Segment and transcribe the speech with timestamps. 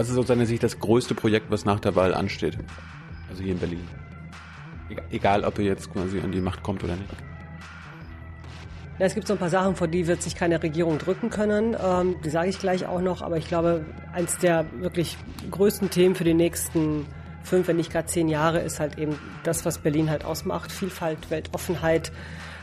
[0.00, 2.56] Was ist aus deiner Sicht das größte Projekt, was nach der Wahl ansteht?
[3.28, 3.86] Also hier in Berlin.
[5.10, 7.10] Egal, ob ihr jetzt quasi an die Macht kommt oder nicht.
[8.98, 11.76] Ja, es gibt so ein paar Sachen, vor die wird sich keine Regierung drücken können.
[11.78, 13.20] Ähm, die sage ich gleich auch noch.
[13.20, 13.84] Aber ich glaube,
[14.14, 15.18] eins der wirklich
[15.50, 17.04] größten Themen für die nächsten
[17.42, 20.72] fünf, wenn nicht gerade zehn Jahre, ist halt eben das, was Berlin halt ausmacht.
[20.72, 22.10] Vielfalt, Weltoffenheit,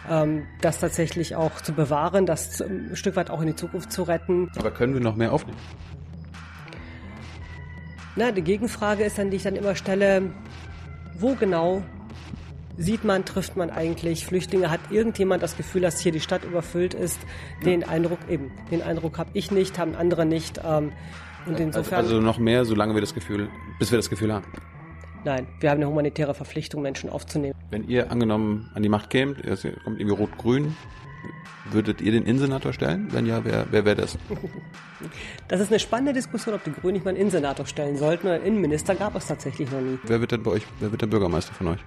[0.10, 4.02] ähm, das tatsächlich auch zu bewahren, das ein Stück weit auch in die Zukunft zu
[4.02, 4.50] retten.
[4.58, 5.60] Aber können wir noch mehr aufnehmen?
[8.18, 10.32] Na, die Gegenfrage ist dann, die ich dann immer stelle,
[11.20, 11.84] wo genau
[12.76, 14.72] sieht man, trifft man eigentlich Flüchtlinge?
[14.72, 17.20] Hat irgendjemand das Gefühl, dass hier die Stadt überfüllt ist?
[17.64, 20.60] Den Eindruck eben, den Eindruck habe ich nicht, haben andere nicht.
[20.66, 20.94] Ähm,
[21.46, 22.00] und also, insofern.
[22.00, 24.46] Also, noch mehr, solange wir das Gefühl, bis wir das Gefühl haben.
[25.24, 27.54] Nein, wir haben eine humanitäre Verpflichtung, Menschen aufzunehmen.
[27.70, 30.76] Wenn ihr angenommen an die Macht kämt, es kommt irgendwie Rot-Grün,
[31.72, 33.08] Würdet ihr den Innensenator stellen?
[33.12, 34.18] Wenn ja, wer, wer wäre das?
[35.48, 38.28] Das ist eine spannende Diskussion, ob die Grünen nicht mal einen Innensenator stellen sollten.
[38.28, 40.00] Einen Innenminister gab es tatsächlich noch nie.
[40.04, 41.80] Wer wird denn bei euch, wer wird der Bürgermeister von euch?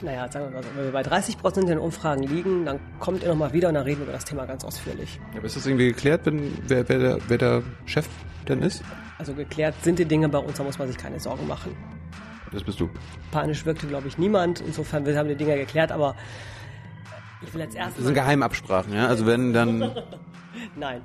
[0.00, 2.80] Naja, sagen wir mal so, wenn wir bei 30 Prozent in den Umfragen liegen, dann
[3.00, 5.20] kommt ihr nochmal wieder und dann reden wir über das Thema ganz ausführlich.
[5.32, 8.08] Ja, aber ist das irgendwie geklärt, wenn, wer, wer, der, wer der Chef
[8.48, 8.82] denn ist?
[9.18, 11.76] Also geklärt sind die Dinge bei uns, da muss man sich keine Sorgen machen.
[12.50, 12.88] Das bist du.
[13.30, 14.60] Panisch wirkte, glaube ich, niemand.
[14.60, 16.14] Insofern wir haben die Dinge geklärt, aber
[17.46, 17.96] ich will als erstes.
[17.96, 19.06] Das sind Geheimabsprachen, ja?
[19.06, 19.90] Also wenn dann.
[20.76, 21.02] Nein.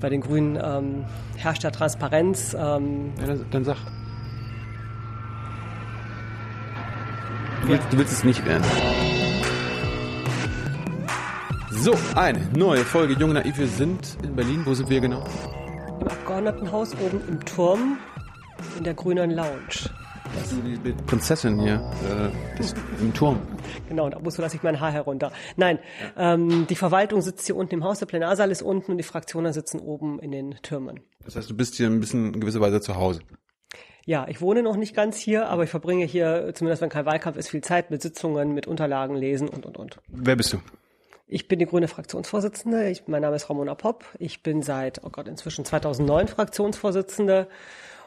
[0.00, 1.04] Bei den Grünen ähm,
[1.36, 2.54] herrscht ja Transparenz.
[2.54, 3.76] Ähm, ja, dann, dann sag.
[7.62, 8.64] Du willst, du willst es nicht werden.
[11.70, 13.58] So, eine neue Folge Junge Naiv.
[13.58, 14.62] Wir sind in Berlin.
[14.64, 15.24] Wo sind wir genau?
[16.00, 17.98] Im Abgeordnetenhaus oben im Turm
[18.78, 19.90] in der grünen Lounge.
[20.34, 23.38] Das ist die Prinzessin hier äh, im Turm.
[23.88, 25.32] Genau, da musst du lasse ich mein Haar herunter.
[25.56, 25.78] Nein,
[26.16, 26.34] ja.
[26.34, 29.52] ähm, die Verwaltung sitzt hier unten im Haus, der Plenarsaal ist unten und die Fraktionen
[29.52, 31.00] sitzen oben in den Türmen.
[31.24, 33.20] Das heißt, du bist hier ein bisschen in gewisser Weise zu Hause.
[34.04, 37.36] Ja, ich wohne noch nicht ganz hier, aber ich verbringe hier, zumindest wenn kein Wahlkampf
[37.36, 39.98] ist, viel Zeit mit Sitzungen, mit Unterlagen lesen und, und, und.
[40.06, 40.58] Wer bist du?
[41.26, 42.88] Ich bin die grüne Fraktionsvorsitzende.
[42.88, 44.04] Ich, mein Name ist Ramona Popp.
[44.20, 47.48] Ich bin seit, oh Gott, inzwischen 2009 Fraktionsvorsitzende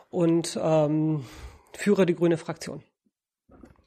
[0.09, 1.25] und ähm,
[1.73, 2.81] führe die grüne Fraktion.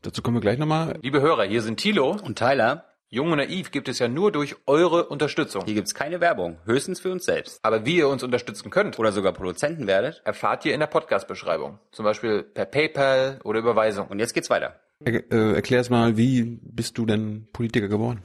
[0.03, 0.99] Dazu kommen wir gleich nochmal.
[1.01, 2.87] Liebe Hörer, hier sind Thilo und Tyler.
[3.09, 5.65] Jung und Naiv gibt es ja nur durch eure Unterstützung.
[5.65, 7.61] Hier gibt's keine Werbung, höchstens für uns selbst.
[7.63, 11.79] Aber wie ihr uns unterstützen könnt oder sogar Produzenten werdet, erfahrt ihr in der Podcast-Beschreibung.
[11.93, 14.09] Zum Beispiel per PayPal oder Überweisung.
[14.09, 14.81] Und jetzt geht's weiter.
[15.05, 18.25] Er, äh, erklär's mal, wie bist du denn Politiker geworden?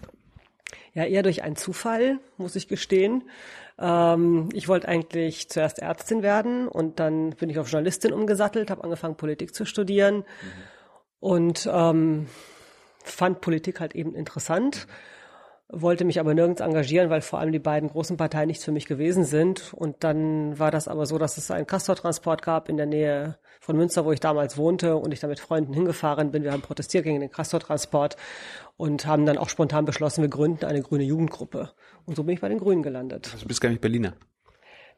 [0.96, 3.30] Ja, eher durch einen Zufall, muss ich gestehen.
[3.78, 8.84] Ähm, ich wollte eigentlich zuerst Ärztin werden und dann bin ich auf Journalistin umgesattelt, habe
[8.84, 10.24] angefangen, Politik zu studieren mhm.
[11.19, 12.28] Und ähm,
[13.03, 14.88] fand Politik halt eben interessant.
[15.69, 18.85] wollte mich aber nirgends engagieren, weil vor allem die beiden großen Parteien nichts für mich
[18.85, 19.73] gewesen sind.
[19.73, 23.75] Und dann war das aber so, dass es einen Castortransport gab in der Nähe von
[23.75, 26.44] Münster, wo ich damals wohnte und ich da mit Freunden hingefahren bin.
[26.44, 28.16] Wir haben protestiert gegen den Castortransport
[28.78, 31.72] und haben dann auch spontan beschlossen, wir gründen eine grüne Jugendgruppe.
[32.05, 33.29] Und so bin ich bei den Grünen gelandet.
[33.34, 34.13] Also du bist gar nicht Berliner.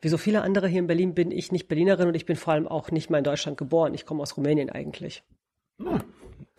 [0.01, 2.53] Wie so viele andere hier in Berlin bin ich nicht Berlinerin und ich bin vor
[2.53, 3.94] allem auch nicht mal in Deutschland geboren.
[3.94, 5.24] Ich komme aus Rumänien eigentlich.
[5.86, 6.00] Ah,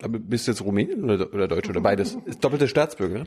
[0.03, 2.17] aber bist du jetzt Rumänien oder, oder Deutsch oder beides?
[2.25, 3.25] Ist doppelte Staatsbürger?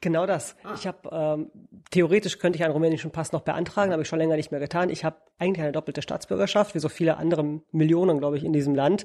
[0.00, 0.56] Genau das.
[0.62, 0.74] Ah.
[0.74, 1.50] Ich habe ähm,
[1.90, 4.90] theoretisch könnte ich einen rumänischen Pass noch beantragen, habe ich schon länger nicht mehr getan.
[4.90, 8.74] Ich habe eigentlich eine doppelte Staatsbürgerschaft, wie so viele andere Millionen, glaube ich, in diesem
[8.74, 9.04] Land.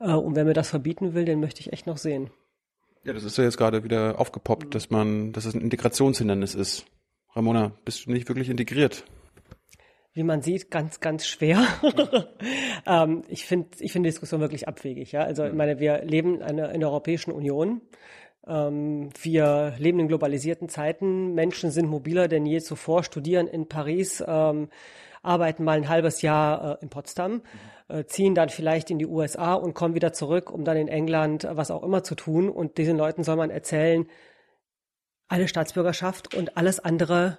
[0.00, 2.30] Äh, und wer mir das verbieten will, den möchte ich echt noch sehen.
[3.04, 6.86] Ja, das ist ja jetzt gerade wieder aufgepoppt, dass man, dass es ein Integrationshindernis ist.
[7.34, 9.04] Ramona, bist du nicht wirklich integriert?
[10.14, 11.66] Wie man sieht, ganz, ganz schwer.
[12.86, 15.10] ähm, ich finde, ich finde die Diskussion wirklich abwegig.
[15.12, 17.80] Ja, also ich meine, wir leben in, einer, in der Europäischen Union.
[18.46, 21.34] Ähm, wir leben in globalisierten Zeiten.
[21.34, 24.68] Menschen sind mobiler denn je zuvor, studieren in Paris, ähm,
[25.22, 27.32] arbeiten mal ein halbes Jahr äh, in Potsdam.
[27.32, 27.42] Mhm
[27.88, 31.46] äh, ziehen dann vielleicht in die USA und kommen wieder zurück, um dann in England
[31.50, 32.48] was auch immer zu tun.
[32.48, 34.06] Und diesen Leuten soll man erzählen,
[35.28, 37.38] alle Staatsbürgerschaft und alles andere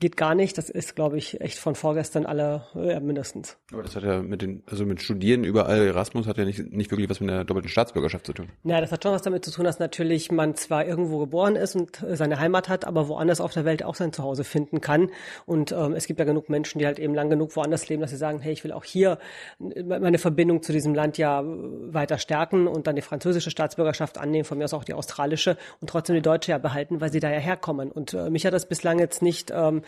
[0.00, 0.58] geht gar nicht.
[0.58, 3.56] Das ist, glaube ich, echt von vorgestern alle ja, mindestens.
[3.72, 6.90] Aber das hat ja mit den, also mit Studieren überall Erasmus hat ja nicht, nicht
[6.90, 8.48] wirklich was mit der doppelten Staatsbürgerschaft zu tun.
[8.64, 11.76] Ja, das hat schon was damit zu tun, dass natürlich man zwar irgendwo geboren ist
[11.76, 15.10] und seine Heimat hat, aber woanders auf der Welt auch sein Zuhause finden kann.
[15.46, 18.10] Und ähm, es gibt ja genug Menschen, die halt eben lang genug woanders leben, dass
[18.10, 19.18] sie sagen, hey, ich will auch hier
[19.58, 24.58] meine Verbindung zu diesem Land ja weiter stärken und dann die französische Staatsbürgerschaft annehmen, von
[24.58, 27.38] mir aus auch die australische und trotzdem die deutsche ja behalten, weil sie da ja
[27.38, 27.92] herkommen.
[27.92, 29.82] Und äh, mich hat das bislang jetzt nicht ähm,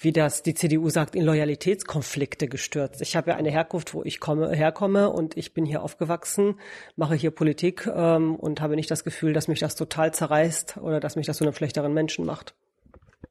[0.00, 3.02] wie das die CDU sagt, in Loyalitätskonflikte gestürzt.
[3.02, 6.54] Ich habe ja eine Herkunft, wo ich komme, herkomme und ich bin hier aufgewachsen,
[6.96, 11.00] mache hier Politik ähm, und habe nicht das Gefühl, dass mich das total zerreißt oder
[11.00, 12.54] dass mich das zu einem schlechteren Menschen macht.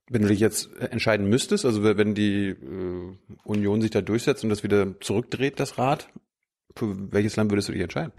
[0.07, 4.50] Wenn du dich jetzt entscheiden müsstest, also wenn die äh, Union sich da durchsetzt und
[4.50, 6.09] das wieder zurückdreht, das Rad,
[6.75, 8.13] für welches Land würdest du dich entscheiden?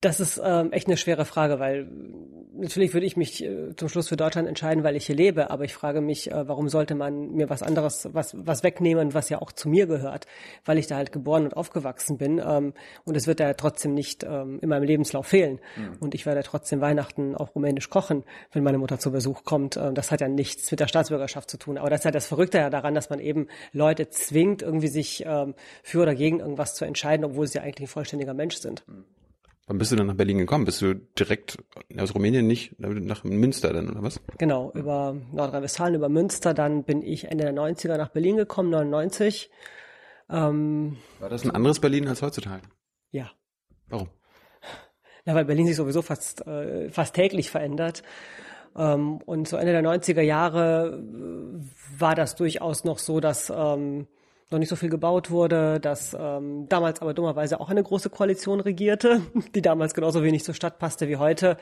[0.00, 1.88] Das ist ähm, echt eine schwere Frage, weil
[2.54, 5.64] natürlich würde ich mich äh, zum Schluss für Deutschland entscheiden, weil ich hier lebe, aber
[5.64, 9.40] ich frage mich, äh, warum sollte man mir was anderes, was, was wegnehmen, was ja
[9.40, 10.26] auch zu mir gehört,
[10.64, 12.38] weil ich da halt geboren und aufgewachsen bin.
[12.38, 12.74] Ähm,
[13.04, 15.58] und es wird ja trotzdem nicht ähm, in meinem Lebenslauf fehlen.
[15.76, 15.96] Mhm.
[15.98, 18.22] Und ich werde trotzdem Weihnachten auch rumänisch kochen,
[18.52, 19.76] wenn meine Mutter zu Besuch kommt.
[19.76, 21.76] Äh, das hat ja nichts mit der Staatsbürgerschaft zu tun.
[21.76, 25.24] Aber das ist ja das Verrückte ja daran, dass man eben Leute zwingt, irgendwie sich
[25.26, 28.86] ähm, für oder gegen irgendwas zu entscheiden, obwohl sie ja eigentlich ein vollständiger Mensch sind.
[28.86, 29.04] Mhm.
[29.68, 30.64] Wann bist du dann nach Berlin gekommen?
[30.64, 31.58] Bist du direkt
[31.98, 34.18] aus Rumänien nicht nach Münster dann, oder was?
[34.38, 36.54] Genau, über Nordrhein-Westfalen, über Münster.
[36.54, 39.50] Dann bin ich Ende der 90er nach Berlin gekommen, 99.
[40.30, 42.62] Ähm, War das ein anderes Berlin als heutzutage?
[43.10, 43.30] Ja.
[43.88, 44.08] Warum?
[45.26, 48.02] Ja, weil Berlin sich sowieso fast, äh, fast täglich verändert.
[48.74, 54.06] Ähm, und so Ende der 90er Jahre äh, war das durchaus noch so, dass ähm,
[54.50, 58.60] noch nicht so viel gebaut wurde, dass ähm, damals aber dummerweise auch eine große Koalition
[58.60, 59.22] regierte,
[59.54, 61.58] die damals genauso wenig zur Stadt passte wie heute.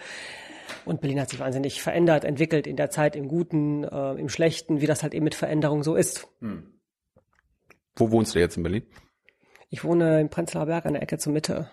[0.84, 4.80] Und Berlin hat sich wahnsinnig verändert, entwickelt in der Zeit im Guten, äh, im Schlechten,
[4.80, 6.28] wie das halt eben mit Veränderung so ist.
[6.40, 6.74] Hm.
[7.96, 8.82] Wo wohnst du jetzt in Berlin?
[9.68, 11.70] Ich wohne in Prenzlauer Berg an der Ecke zur Mitte.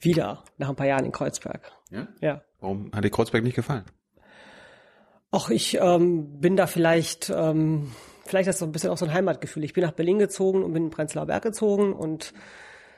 [0.00, 1.72] Wieder, nach ein paar Jahren in Kreuzberg.
[1.90, 2.08] Ja?
[2.20, 2.42] Ja.
[2.58, 3.84] Warum hat dir Kreuzberg nicht gefallen?
[5.30, 7.92] Ach, ich ähm, bin da vielleicht ähm,
[8.30, 9.64] vielleicht ist das so ein bisschen auch so ein Heimatgefühl.
[9.64, 12.32] Ich bin nach Berlin gezogen und bin in Prenzlauer Berg gezogen und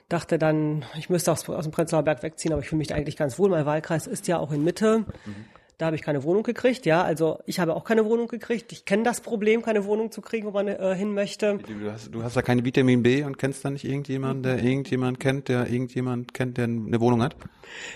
[0.09, 3.17] dachte dann, ich müsste aus, aus dem Prenzlauer Berg wegziehen, aber ich fühle mich eigentlich
[3.17, 3.49] ganz wohl.
[3.49, 4.99] Mein Wahlkreis ist ja auch in Mitte.
[4.99, 5.47] Mhm.
[5.83, 7.03] Da habe ich keine Wohnung gekriegt, ja.
[7.03, 8.71] Also ich habe auch keine Wohnung gekriegt.
[8.71, 11.59] Ich kenne das Problem, keine Wohnung zu kriegen, wo man äh, hin möchte.
[11.59, 15.19] Du hast, du hast da keine Vitamin B und kennst da nicht irgendjemanden, der irgendjemand
[15.19, 17.35] kennt, der irgendjemand kennt, der eine Wohnung hat?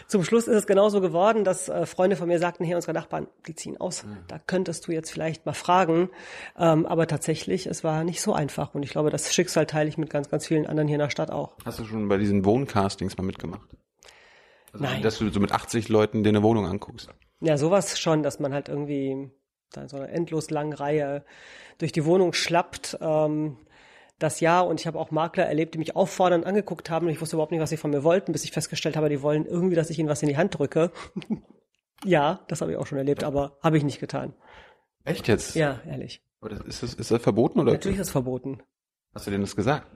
[0.08, 3.28] Zum Schluss ist es genauso geworden, dass äh, Freunde von mir sagten, hier unsere Nachbarn,
[3.46, 4.02] die ziehen aus.
[4.02, 4.16] Mhm.
[4.26, 6.10] Da könntest du jetzt vielleicht mal fragen.
[6.58, 8.74] Ähm, aber tatsächlich, es war nicht so einfach.
[8.74, 11.10] Und ich glaube, das Schicksal teile ich mit ganz, ganz vielen anderen hier in der
[11.10, 11.54] Stadt auch.
[11.64, 13.68] Hast du schon bei diesen Wohncastings mal mitgemacht?
[14.72, 15.02] Also, Nein.
[15.02, 17.10] Dass du so mit 80 Leuten dir eine Wohnung anguckst.
[17.40, 19.30] Ja, sowas schon, dass man halt irgendwie
[19.72, 21.24] da so eine endlos langen Reihe
[21.78, 22.98] durch die Wohnung schlappt.
[23.00, 23.58] Ähm,
[24.18, 27.20] das Jahr und ich habe auch Makler erlebt, die mich auffordernd angeguckt haben und ich
[27.20, 29.76] wusste überhaupt nicht, was sie von mir wollten, bis ich festgestellt habe, die wollen irgendwie,
[29.76, 30.90] dass ich ihnen was in die Hand drücke.
[32.04, 34.32] ja, das habe ich auch schon erlebt, aber habe ich nicht getan.
[35.04, 35.54] Echt jetzt?
[35.54, 36.22] Ja, ehrlich.
[36.66, 37.72] Ist das, ist das verboten oder?
[37.72, 38.62] Natürlich ist es verboten.
[39.14, 39.86] Hast du denen das gesagt?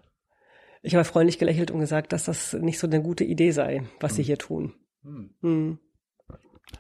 [0.83, 4.13] Ich habe freundlich gelächelt und gesagt, dass das nicht so eine gute Idee sei, was
[4.13, 4.17] hm.
[4.17, 4.75] sie hier tun.
[5.03, 5.35] Hm.
[5.41, 5.79] Hm.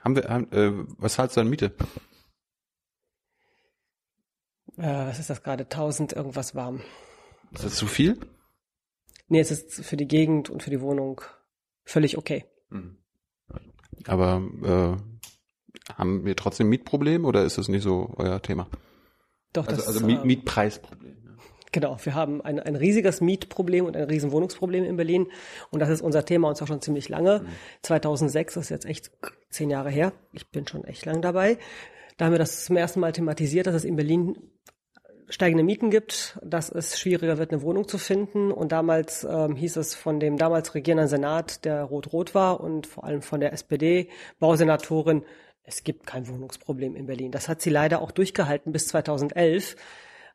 [0.05, 1.75] Haben wir, haben, äh, was zahlst du an Miete?
[4.77, 5.65] Äh, was ist das gerade?
[5.65, 6.81] 1000 irgendwas warm.
[7.53, 8.19] Ist das zu viel?
[9.29, 11.21] Nee, es ist für die Gegend und für die Wohnung
[11.85, 12.45] völlig okay.
[12.71, 12.97] Mhm.
[14.07, 18.69] Aber äh, haben wir trotzdem Mietproblem oder ist das nicht so euer Thema?
[19.53, 21.17] Doch, also, das also Miet, äh, Mietpreisproblem.
[21.73, 25.29] Genau, wir haben ein, ein riesiges Mietproblem und ein riesen Wohnungsproblem in Berlin.
[25.71, 27.41] Und das ist unser Thema und zwar schon ziemlich lange.
[27.41, 27.49] Mhm.
[27.83, 29.13] 2006, das ist jetzt echt
[29.51, 30.13] zehn Jahre her.
[30.33, 31.59] Ich bin schon echt lang dabei.
[32.17, 34.37] Da haben wir das zum ersten Mal thematisiert, dass es in Berlin
[35.29, 38.51] steigende Mieten gibt, dass es schwieriger wird, eine Wohnung zu finden.
[38.51, 43.05] Und damals ähm, hieß es von dem damals regierenden Senat, der rot-rot war und vor
[43.05, 45.25] allem von der SPD-Bausenatorin,
[45.63, 47.31] es gibt kein Wohnungsproblem in Berlin.
[47.31, 49.77] Das hat sie leider auch durchgehalten bis 2011.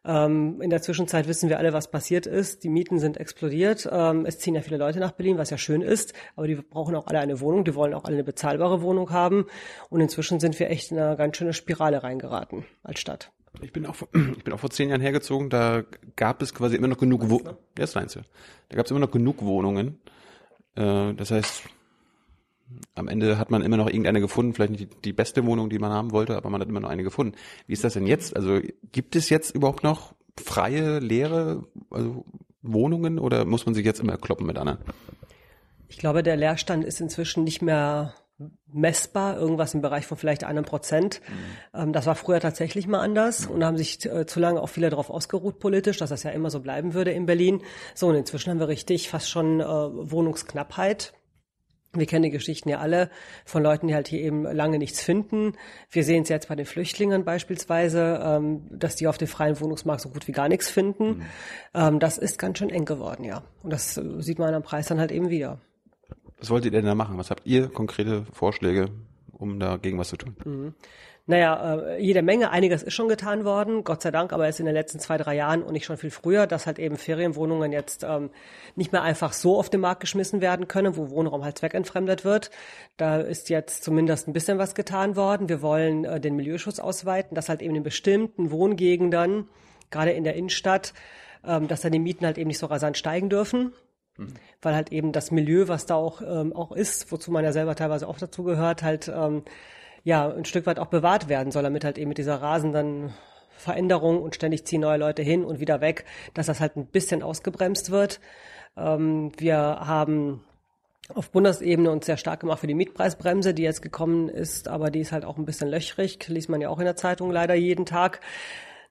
[0.05, 2.63] Ähm, in der Zwischenzeit wissen wir alle, was passiert ist.
[2.63, 3.89] Die Mieten sind explodiert.
[3.91, 6.13] Ähm, es ziehen ja viele Leute nach Berlin, was ja schön ist.
[6.35, 7.65] Aber die brauchen auch alle eine Wohnung.
[7.65, 9.47] Die wollen auch alle eine bezahlbare Wohnung haben.
[9.89, 13.31] Und inzwischen sind wir echt in eine ganz schöne Spirale reingeraten als Stadt.
[13.61, 15.83] Ich bin auch, vor, ich bin auch vor zehn Jahren hergezogen, da
[16.15, 17.57] gab es quasi immer noch genug Wohnungen.
[17.77, 17.95] Ja, ist.
[17.95, 19.99] Da gab es immer noch genug Wohnungen.
[20.75, 21.63] Äh, das heißt,
[22.95, 25.79] am Ende hat man immer noch irgendeine gefunden, vielleicht nicht die, die, beste Wohnung, die
[25.79, 27.35] man haben wollte, aber man hat immer noch eine gefunden.
[27.67, 28.35] Wie ist das denn jetzt?
[28.35, 28.59] Also
[28.91, 32.25] gibt es jetzt überhaupt noch freie, leere also
[32.61, 34.79] Wohnungen oder muss man sich jetzt immer kloppen mit anderen?
[35.87, 38.15] Ich glaube, der Leerstand ist inzwischen nicht mehr
[38.67, 41.21] messbar, irgendwas im Bereich von vielleicht einem Prozent.
[41.73, 41.81] Mhm.
[41.81, 44.89] Ähm, das war früher tatsächlich mal anders und haben sich äh, zu lange auch viele
[44.89, 47.61] darauf ausgeruht politisch, dass das ja immer so bleiben würde in Berlin.
[47.93, 51.13] So, und inzwischen haben wir richtig fast schon äh, Wohnungsknappheit.
[51.99, 53.09] Wir kennen die Geschichten ja alle
[53.45, 55.53] von Leuten, die halt hier eben lange nichts finden.
[55.89, 60.01] Wir sehen es jetzt bei den Flüchtlingen beispielsweise, ähm, dass die auf dem freien Wohnungsmarkt
[60.01, 61.07] so gut wie gar nichts finden.
[61.07, 61.21] Mhm.
[61.73, 63.43] Ähm, das ist ganz schön eng geworden, ja.
[63.63, 65.59] Und das äh, sieht man am Preis dann halt eben wieder.
[66.39, 67.17] Was wollt ihr denn da machen?
[67.17, 68.89] Was habt ihr konkrete Vorschläge,
[69.31, 70.35] um dagegen was zu tun?
[70.43, 70.73] Mhm.
[71.27, 74.67] Naja, äh, jede Menge, einiges ist schon getan worden, Gott sei Dank, aber erst in
[74.67, 78.03] den letzten zwei, drei Jahren und nicht schon viel früher, dass halt eben Ferienwohnungen jetzt
[78.03, 78.29] ähm,
[78.75, 82.51] nicht mehr einfach so auf den Markt geschmissen werden können, wo Wohnraum halt zweckentfremdet wird.
[82.97, 85.49] Da ist jetzt zumindest ein bisschen was getan worden.
[85.49, 89.49] Wir wollen äh, den Milieuschutz ausweiten, dass halt eben in bestimmten Wohngegenden,
[89.89, 90.93] gerade in der Innenstadt,
[91.43, 93.73] ähm, dass dann die Mieten halt eben nicht so rasant steigen dürfen.
[94.17, 94.35] Mhm.
[94.61, 97.75] Weil halt eben das Milieu, was da auch, ähm, auch ist, wozu man ja selber
[97.75, 99.41] teilweise auch dazu gehört, halt ähm,
[100.05, 103.11] ja, ein Stück weit auch bewahrt werden soll, damit halt eben mit dieser rasenden
[103.57, 107.23] Veränderung und ständig ziehen neue Leute hin und wieder weg, dass das halt ein bisschen
[107.23, 108.21] ausgebremst wird.
[108.77, 110.43] Ähm, wir haben
[111.13, 114.99] auf Bundesebene uns sehr stark gemacht für die Mietpreisbremse, die jetzt gekommen ist, aber die
[114.99, 117.87] ist halt auch ein bisschen löchrig, liest man ja auch in der Zeitung leider jeden
[117.87, 118.21] Tag.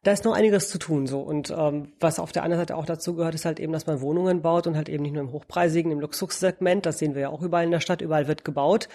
[0.03, 2.87] Da ist noch einiges zu tun so und ähm, was auf der anderen Seite auch
[2.87, 5.33] dazu gehört, ist halt eben, dass man Wohnungen baut und halt eben nicht nur im
[5.33, 8.89] hochpreisigen, im Luxussegment, das sehen wir ja auch überall in der Stadt, überall wird gebaut,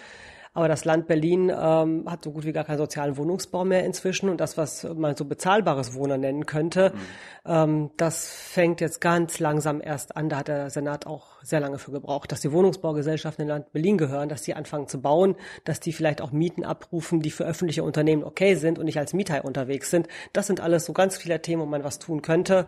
[0.53, 4.29] aber das Land Berlin ähm, hat so gut wie gar keinen sozialen Wohnungsbau mehr inzwischen.
[4.29, 7.51] Und das, was man so bezahlbares Wohnen nennen könnte, mhm.
[7.51, 10.29] ähm, das fängt jetzt ganz langsam erst an.
[10.29, 13.98] Da hat der Senat auch sehr lange für gebraucht, dass die Wohnungsbaugesellschaften in Land Berlin
[13.98, 17.84] gehören, dass die anfangen zu bauen, dass die vielleicht auch Mieten abrufen, die für öffentliche
[17.84, 20.08] Unternehmen okay sind und nicht als Mieter unterwegs sind.
[20.34, 22.68] Das sind alles so ganz viele Themen, wo man was tun könnte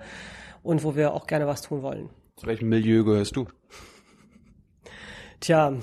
[0.63, 2.09] und wo wir auch gerne was tun wollen.
[2.35, 3.47] Zu welchem Milieu gehörst du?
[5.39, 5.73] Tja,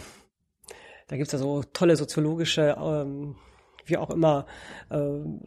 [1.08, 3.34] da gibt's ja so tolle soziologische, ähm,
[3.86, 4.44] wie auch immer,
[4.90, 4.98] äh,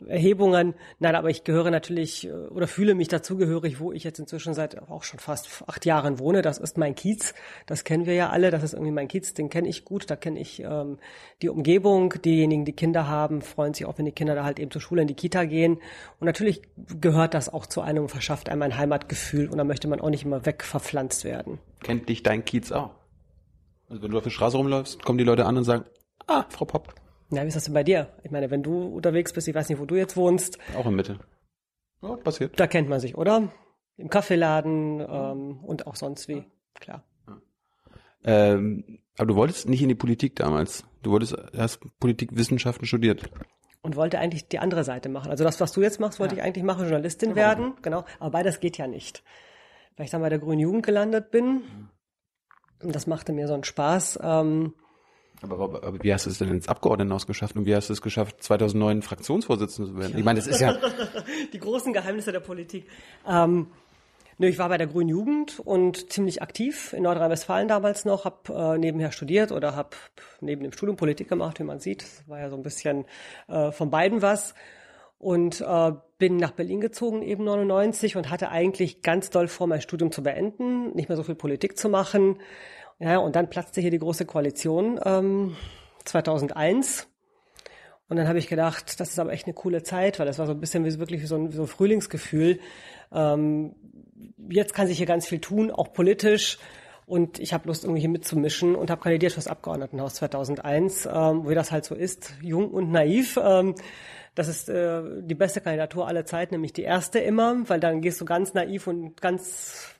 [0.08, 0.74] Erhebungen.
[0.98, 4.82] Nein, aber ich gehöre natürlich äh, oder fühle mich dazugehörig, wo ich jetzt inzwischen seit
[4.89, 6.41] auch schon fast acht Jahren wohne.
[6.41, 7.36] Das ist mein Kiez.
[7.68, 8.50] Das kennen wir ja alle.
[8.50, 9.36] Das ist irgendwie mein Kiez.
[9.36, 10.10] Den kenne ich gut.
[10.10, 10.98] Da kenne ich ähm,
[11.44, 12.15] die Umgebung.
[12.25, 15.03] Diejenigen, die Kinder haben, freuen sich auch, wenn die Kinder da halt eben zur Schule
[15.03, 15.74] in die Kita gehen.
[16.20, 16.63] Und natürlich
[17.00, 19.48] gehört das auch zu einem, verschafft einem ein Heimatgefühl.
[19.48, 21.60] Und da möchte man auch nicht immer wegverpflanzt werden.
[21.84, 23.00] Kennt dich dein Kiez auch?
[23.91, 25.83] Also wenn du auf der Straße rumläufst, kommen die Leute an und sagen,
[26.27, 26.95] ah, Frau Popp.
[27.29, 28.07] Ja, wie ist das denn bei dir?
[28.24, 30.57] Ich meine, wenn du unterwegs bist, ich weiß nicht, wo du jetzt wohnst.
[30.77, 31.19] Auch in Mitte.
[32.01, 32.57] Ja, passiert.
[32.57, 33.51] Da kennt man sich, oder?
[33.98, 36.45] Im Kaffeeladen ähm, und auch sonst wie,
[36.75, 37.03] klar.
[38.24, 40.86] Ähm, aber du wolltest nicht in die Politik damals.
[41.03, 43.29] Du wolltest erst Politikwissenschaften studiert.
[43.81, 45.31] Und wollte eigentlich die andere Seite machen.
[45.31, 46.41] Also das, was du jetzt machst, wollte ja.
[46.41, 47.74] ich eigentlich machen, Journalistin ja, werden.
[47.81, 48.05] Genau.
[48.19, 49.21] Aber beides geht ja nicht.
[49.98, 51.63] Weil ich dann bei der Grünen Jugend gelandet bin.
[52.83, 54.19] Das machte mir so einen Spaß.
[54.21, 54.73] Ähm,
[55.41, 57.93] aber, aber, aber wie hast du es denn ins Abgeordnetenhaus geschafft und wie hast du
[57.93, 60.17] es geschafft, 2009 Fraktionsvorsitzender zu werden?
[60.17, 60.77] Ich meine, das ist ja
[61.53, 62.85] die großen Geheimnisse der Politik.
[63.27, 63.67] Ähm,
[64.38, 68.53] nö, ich war bei der Grünen Jugend und ziemlich aktiv in Nordrhein-Westfalen damals noch, habe
[68.53, 69.89] äh, nebenher studiert oder habe
[70.41, 72.03] neben dem Studium Politik gemacht, wie man sieht.
[72.03, 73.05] Das war ja so ein bisschen
[73.47, 74.53] äh, von beiden was
[75.22, 79.82] und äh, bin nach Berlin gezogen eben 99 und hatte eigentlich ganz doll vor, mein
[79.82, 82.40] Studium zu beenden, nicht mehr so viel Politik zu machen.
[83.00, 85.56] Ja, und dann platzte hier die große Koalition ähm,
[86.06, 87.08] 2001.
[88.10, 90.48] Und dann habe ich gedacht, das ist aber echt eine coole Zeit, weil das war
[90.48, 92.60] so ein bisschen wie wirklich so ein, so ein Frühlingsgefühl.
[93.12, 93.75] Ähm,
[94.50, 96.58] jetzt kann sich hier ganz viel tun, auch politisch.
[97.06, 101.56] Und ich habe Lust, irgendwie hier mitzumischen und habe kandidiert fürs Abgeordnetenhaus 2001, ähm, wie
[101.56, 103.40] das halt so ist, jung und naiv.
[103.42, 103.75] Ähm,
[104.35, 108.21] das ist äh, die beste Kandidatur aller Zeit, nämlich die erste immer, weil dann gehst
[108.21, 109.95] du ganz naiv und ganz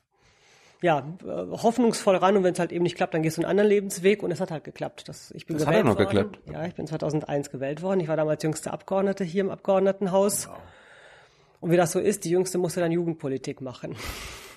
[0.80, 3.50] ja, äh, hoffnungsvoll ran und wenn es halt eben nicht klappt, dann gehst du einen
[3.50, 5.08] anderen Lebensweg und es hat halt geklappt.
[5.08, 6.32] Das, ich bin das gewählt hat ja noch worden.
[6.32, 6.40] geklappt.
[6.52, 8.00] Ja, ich bin 2001 gewählt worden.
[8.00, 10.48] Ich war damals jüngste Abgeordnete hier im Abgeordnetenhaus.
[10.48, 10.56] Wow.
[11.60, 13.94] Und wie das so ist, die Jüngste musste dann Jugendpolitik machen.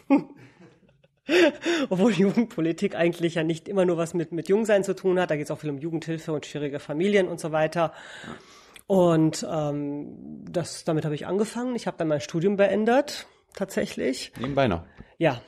[1.90, 5.30] Obwohl Jugendpolitik eigentlich ja nicht immer nur was mit, mit Jungsein zu tun hat.
[5.30, 7.94] Da geht es auch viel um Jugendhilfe und schwierige Familien und so weiter.
[8.24, 8.36] Ja.
[8.88, 11.76] Und ähm, das, damit habe ich angefangen.
[11.76, 14.32] Ich habe dann mein Studium beendet, tatsächlich.
[14.40, 14.84] Nebenbei noch.
[15.18, 15.42] Ja.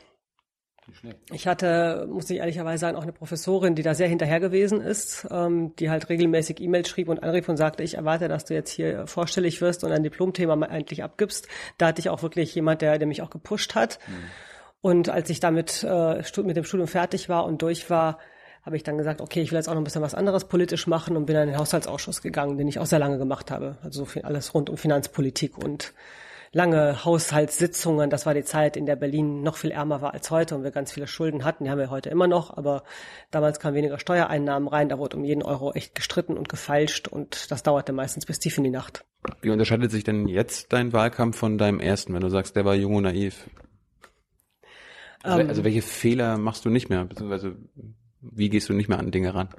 [1.34, 5.28] Ich hatte, muss ich ehrlicherweise sagen, auch eine Professorin, die da sehr hinterher gewesen ist,
[5.30, 8.72] ähm, die halt regelmäßig E-Mails schrieb und anrief und sagte, ich erwarte, dass du jetzt
[8.72, 11.48] hier vorstellig wirst und ein Diplomthema mal endlich abgibst.
[11.78, 14.00] Da hatte ich auch wirklich jemand, der, der mich auch gepusht hat.
[14.08, 14.14] Mhm.
[14.80, 18.20] Und als ich damit äh, mit dem Studium fertig war und durch war,
[18.68, 20.88] habe ich dann gesagt, okay, ich will jetzt auch noch ein bisschen was anderes politisch
[20.88, 23.78] machen und bin dann in den Haushaltsausschuss gegangen, den ich auch sehr lange gemacht habe.
[23.82, 25.94] Also viel alles rund um Finanzpolitik und
[26.52, 28.10] lange Haushaltssitzungen.
[28.10, 30.72] Das war die Zeit, in der Berlin noch viel ärmer war als heute und wir
[30.72, 31.64] ganz viele Schulden hatten.
[31.64, 32.84] Die haben wir heute immer noch, aber
[33.32, 34.90] damals kamen weniger Steuereinnahmen rein.
[34.90, 38.58] Da wurde um jeden Euro echt gestritten und gefeilscht und das dauerte meistens bis tief
[38.58, 39.06] in die Nacht.
[39.42, 42.76] Wie unterscheidet sich denn jetzt dein Wahlkampf von deinem ersten, wenn du sagst, der war
[42.76, 43.50] jung und naiv?
[45.24, 47.56] Also, ähm, also welche Fehler machst du nicht mehr, beziehungsweise
[48.32, 49.50] wie gehst du nicht mehr an Dinge ran?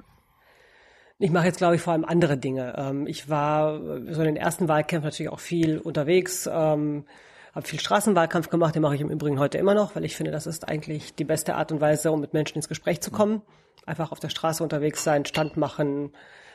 [1.21, 2.75] Ich mache jetzt, glaube ich, vor allem andere Dinge.
[2.77, 7.05] Ähm, ich war so in den ersten Wahlkämpfen natürlich auch viel unterwegs, ähm,
[7.53, 10.31] habe viel Straßenwahlkampf gemacht, den mache ich im Übrigen heute immer noch, weil ich finde,
[10.31, 13.41] das ist eigentlich die beste Art und Weise, um mit Menschen ins Gespräch zu kommen.
[13.85, 16.11] Einfach auf der Straße unterwegs sein, Stand machen,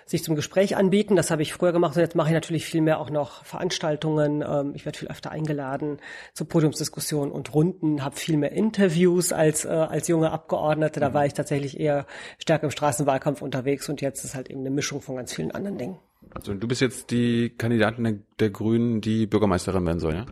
[0.06, 1.16] sich zum Gespräch anbieten.
[1.16, 4.42] Das habe ich früher gemacht und jetzt mache ich natürlich viel mehr auch noch Veranstaltungen.
[4.46, 5.98] Ähm, ich werde viel öfter eingeladen
[6.32, 11.00] zu Podiumsdiskussionen und Runden, habe viel mehr Interviews als, äh, als junge Abgeordnete.
[11.00, 12.06] Da war ich tatsächlich eher
[12.38, 15.78] stärker im Straßenwahlkampf unterwegs und jetzt ist halt eben eine Mischung von ganz vielen anderen
[15.78, 15.98] Dingen.
[16.30, 20.26] Also du bist jetzt die Kandidatin der Grünen, die Bürgermeisterin werden soll, ja?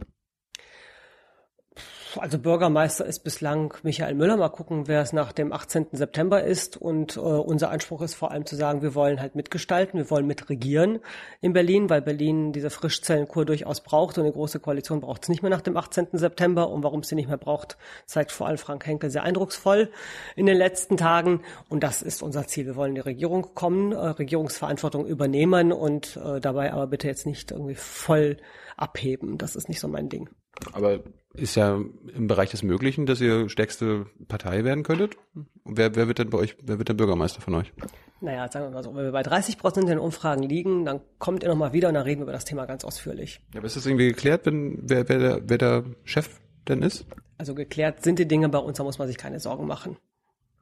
[2.17, 4.37] Also Bürgermeister ist bislang Michael Müller.
[4.37, 5.89] Mal gucken, wer es nach dem 18.
[5.93, 6.77] September ist.
[6.77, 10.27] Und äh, unser Anspruch ist vor allem zu sagen, wir wollen halt mitgestalten, wir wollen
[10.27, 11.01] mitregieren
[11.41, 15.43] in Berlin, weil Berlin diese Frischzellenkur durchaus braucht und eine große Koalition braucht es nicht
[15.43, 16.09] mehr nach dem 18.
[16.13, 16.69] September.
[16.71, 17.77] Und warum es sie nicht mehr braucht,
[18.07, 19.91] zeigt vor allem Frank Henkel sehr eindrucksvoll
[20.37, 21.43] in den letzten Tagen.
[21.69, 22.67] Und das ist unser Ziel.
[22.67, 27.27] Wir wollen in die Regierung kommen, äh, Regierungsverantwortung übernehmen und äh, dabei aber bitte jetzt
[27.27, 28.37] nicht irgendwie voll
[28.77, 29.39] abheben.
[29.39, 30.29] Das ist nicht so mein Ding.
[30.73, 31.01] Aber
[31.35, 31.81] ist ja
[32.15, 35.17] im Bereich des Möglichen, dass ihr stärkste Partei werden könntet.
[35.65, 37.73] Wer, wer wird denn bei euch, wer wird der Bürgermeister von euch?
[38.21, 41.01] Naja, sagen wir mal so, wenn wir bei 30 Prozent in den Umfragen liegen, dann
[41.19, 43.41] kommt ihr nochmal wieder und dann reden wir über das Thema ganz ausführlich.
[43.53, 47.07] Ja, aber ist das irgendwie geklärt, wenn, wer, wer, der, wer der Chef denn ist?
[47.39, 49.97] Also geklärt sind die Dinge bei uns, da muss man sich keine Sorgen machen.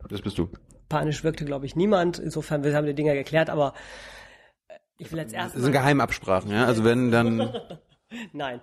[0.09, 0.49] Das bist du.
[0.89, 2.19] Panisch wirkte, glaube ich, niemand.
[2.19, 3.75] Insofern wir haben die Dinge geklärt, aber
[4.99, 5.55] ich will jetzt erst.
[5.55, 6.65] Das sind Geheimabsprachen, ja.
[6.65, 7.53] Also wenn dann.
[8.33, 8.61] Nein.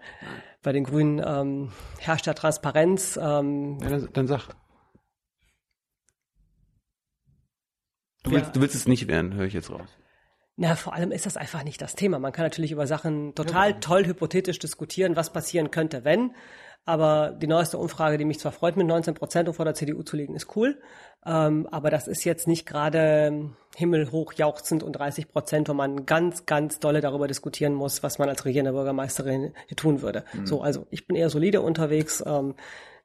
[0.62, 3.18] Bei den Grünen ähm, herrscht ja Transparenz.
[3.22, 4.50] Ähm, ja, dann, dann sag.
[8.24, 8.52] Du willst, ja.
[8.54, 9.90] du willst es nicht werden, höre ich jetzt raus.
[10.58, 12.18] Na, vor allem ist das einfach nicht das Thema.
[12.18, 13.78] Man kann natürlich über Sachen total ja.
[13.78, 16.34] toll hypothetisch diskutieren, was passieren könnte, wenn.
[16.88, 20.04] Aber die neueste Umfrage, die mich zwar freut, mit 19 Prozent und vor der CDU
[20.04, 20.80] zu liegen, ist cool.
[21.26, 26.46] Ähm, aber das ist jetzt nicht gerade himmelhoch jauchzend und 30 Prozent, wo man ganz,
[26.46, 30.24] ganz dolle darüber diskutieren muss, was man als regierende Bürgermeisterin hier tun würde.
[30.32, 30.48] Mhm.
[30.48, 32.24] So, also ich bin eher solide unterwegs.
[32.26, 32.56] Ähm,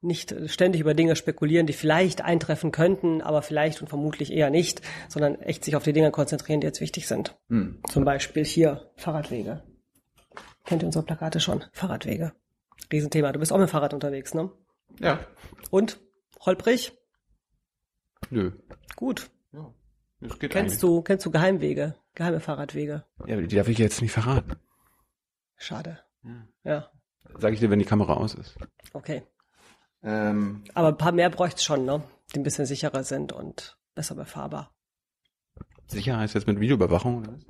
[0.00, 4.80] nicht ständig über Dinge spekulieren, die vielleicht eintreffen könnten, aber vielleicht und vermutlich eher nicht,
[5.08, 7.36] sondern echt sich auf die Dinge konzentrieren, die jetzt wichtig sind.
[7.48, 7.80] Mhm.
[7.88, 9.64] Zum Beispiel hier Fahrradwege.
[10.64, 11.64] Kennt ihr unsere Plakate schon?
[11.72, 12.32] Fahrradwege.
[12.90, 13.32] Riesenthema.
[13.32, 14.50] Du bist auch mit dem Fahrrad unterwegs, ne?
[14.98, 15.20] Ja.
[15.70, 16.00] Und?
[16.40, 16.92] Holprig?
[18.30, 18.52] Nö.
[18.96, 19.30] Gut.
[19.52, 19.72] Ja.
[20.20, 21.96] Das geht kennst du, kennst du Geheimwege?
[22.14, 23.04] Geheime Fahrradwege?
[23.26, 24.56] Ja, die darf ich jetzt nicht verraten.
[25.56, 26.00] Schade.
[26.24, 26.46] Ja.
[26.64, 26.90] ja.
[27.38, 28.56] Sag ich dir, wenn die Kamera aus ist.
[28.92, 29.22] Okay.
[30.02, 32.02] Ähm, Aber ein paar mehr bräuchte es schon, ne?
[32.34, 34.74] Die ein bisschen sicherer sind und besser befahrbar.
[35.86, 37.46] Sicher heißt jetzt mit Videoüberwachung oder was?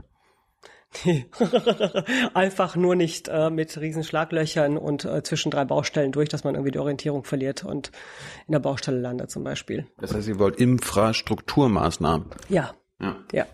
[2.35, 6.55] Einfach nur nicht äh, mit riesen Schlaglöchern und äh, zwischen drei Baustellen durch, dass man
[6.55, 7.91] irgendwie die Orientierung verliert und
[8.47, 9.87] in der Baustelle landet zum Beispiel.
[9.99, 12.27] Das heißt, ihr wollt Infrastrukturmaßnahmen?
[12.49, 12.73] Ja.
[13.01, 13.17] Ja.
[13.33, 13.47] ja.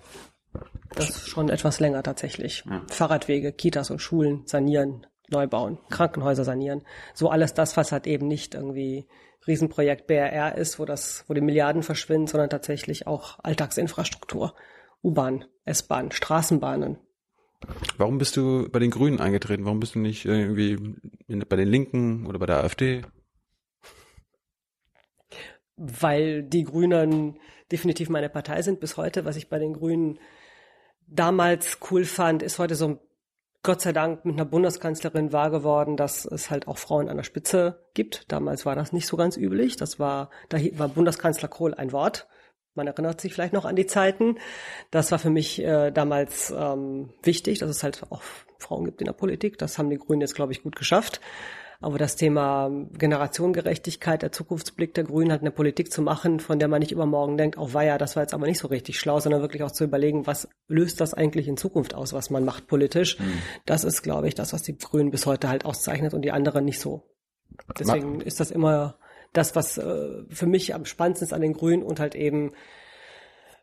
[0.94, 2.64] Das ist schon etwas länger tatsächlich.
[2.68, 2.82] Ja.
[2.90, 6.82] Fahrradwege, Kitas und Schulen sanieren, neu bauen, Krankenhäuser sanieren.
[7.14, 9.06] So alles das, was halt eben nicht irgendwie
[9.46, 14.54] Riesenprojekt BRR ist, wo das, wo die Milliarden verschwinden, sondern tatsächlich auch Alltagsinfrastruktur.
[15.02, 16.98] U-Bahn, S-Bahn, Straßenbahnen,
[17.96, 19.64] Warum bist du bei den Grünen eingetreten?
[19.64, 20.76] Warum bist du nicht irgendwie
[21.26, 23.02] bei den Linken oder bei der AfD?
[25.76, 27.38] Weil die Grünen
[27.70, 29.24] definitiv meine Partei sind bis heute.
[29.24, 30.18] Was ich bei den Grünen
[31.06, 33.00] damals cool fand, ist heute so
[33.62, 37.24] Gott sei Dank mit einer Bundeskanzlerin wahr geworden, dass es halt auch Frauen an der
[37.24, 38.30] Spitze gibt.
[38.30, 39.76] Damals war das nicht so ganz üblich.
[39.76, 42.28] Das war, da war Bundeskanzler Kohl ein Wort.
[42.78, 44.36] Man erinnert sich vielleicht noch an die Zeiten.
[44.90, 48.22] Das war für mich äh, damals ähm, wichtig, dass es halt auch
[48.58, 49.58] Frauen gibt in der Politik.
[49.58, 51.20] Das haben die Grünen jetzt, glaube ich, gut geschafft.
[51.80, 56.66] Aber das Thema Generationengerechtigkeit, der Zukunftsblick der Grünen, halt eine Politik zu machen, von der
[56.66, 59.20] man nicht übermorgen denkt, auch oh, weia, das war jetzt aber nicht so richtig schlau,
[59.20, 62.66] sondern wirklich auch zu überlegen, was löst das eigentlich in Zukunft aus, was man macht
[62.66, 63.18] politisch.
[63.20, 63.42] Mhm.
[63.64, 66.64] Das ist, glaube ich, das, was die Grünen bis heute halt auszeichnet und die anderen
[66.64, 67.04] nicht so.
[67.78, 68.98] Deswegen ist das immer
[69.32, 72.52] das, was äh, für mich am spannendsten ist an den Grünen und halt eben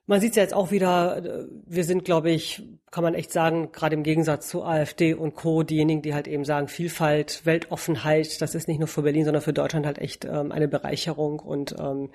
[0.08, 3.32] man sieht es ja jetzt auch wieder, äh, wir sind, glaube ich, kann man echt
[3.32, 8.42] sagen, gerade im Gegensatz zu AfD und Co., diejenigen, die halt eben sagen, Vielfalt, Weltoffenheit,
[8.42, 11.76] das ist nicht nur für Berlin, sondern für Deutschland halt echt ähm, eine Bereicherung und
[11.80, 12.12] ähm,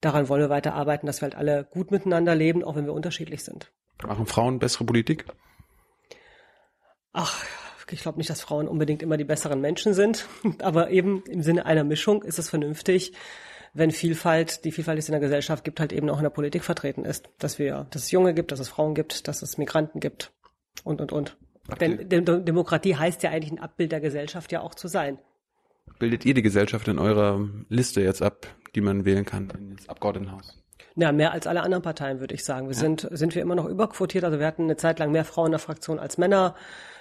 [0.00, 2.92] daran wollen wir weiter arbeiten, dass wir halt alle gut miteinander leben, auch wenn wir
[2.92, 3.72] unterschiedlich sind.
[4.06, 5.24] Machen Frauen bessere Politik?
[7.12, 7.44] Ach,
[7.90, 10.28] ich glaube nicht, dass Frauen unbedingt immer die besseren Menschen sind,
[10.60, 13.12] aber eben im Sinne einer Mischung ist es vernünftig,
[13.74, 16.30] wenn Vielfalt, die Vielfalt, die es in der Gesellschaft gibt, halt eben auch in der
[16.30, 17.28] Politik vertreten ist.
[17.38, 20.32] Dass wir, dass es Junge gibt, dass es Frauen gibt, dass es Migranten gibt
[20.82, 21.36] und, und, und.
[21.80, 22.08] Denn
[22.44, 25.18] Demokratie heißt ja eigentlich ein Abbild der Gesellschaft ja auch zu sein.
[25.98, 30.62] Bildet ihr die Gesellschaft in eurer Liste jetzt ab, die man wählen kann ins Abgeordnetenhaus?
[30.94, 32.68] Ja, mehr als alle anderen Parteien, würde ich sagen.
[32.68, 32.80] Wir ja.
[32.80, 34.24] sind, sind wir immer noch überquotiert.
[34.24, 36.54] Also wir hatten eine Zeit lang mehr Frauen in der Fraktion als Männer.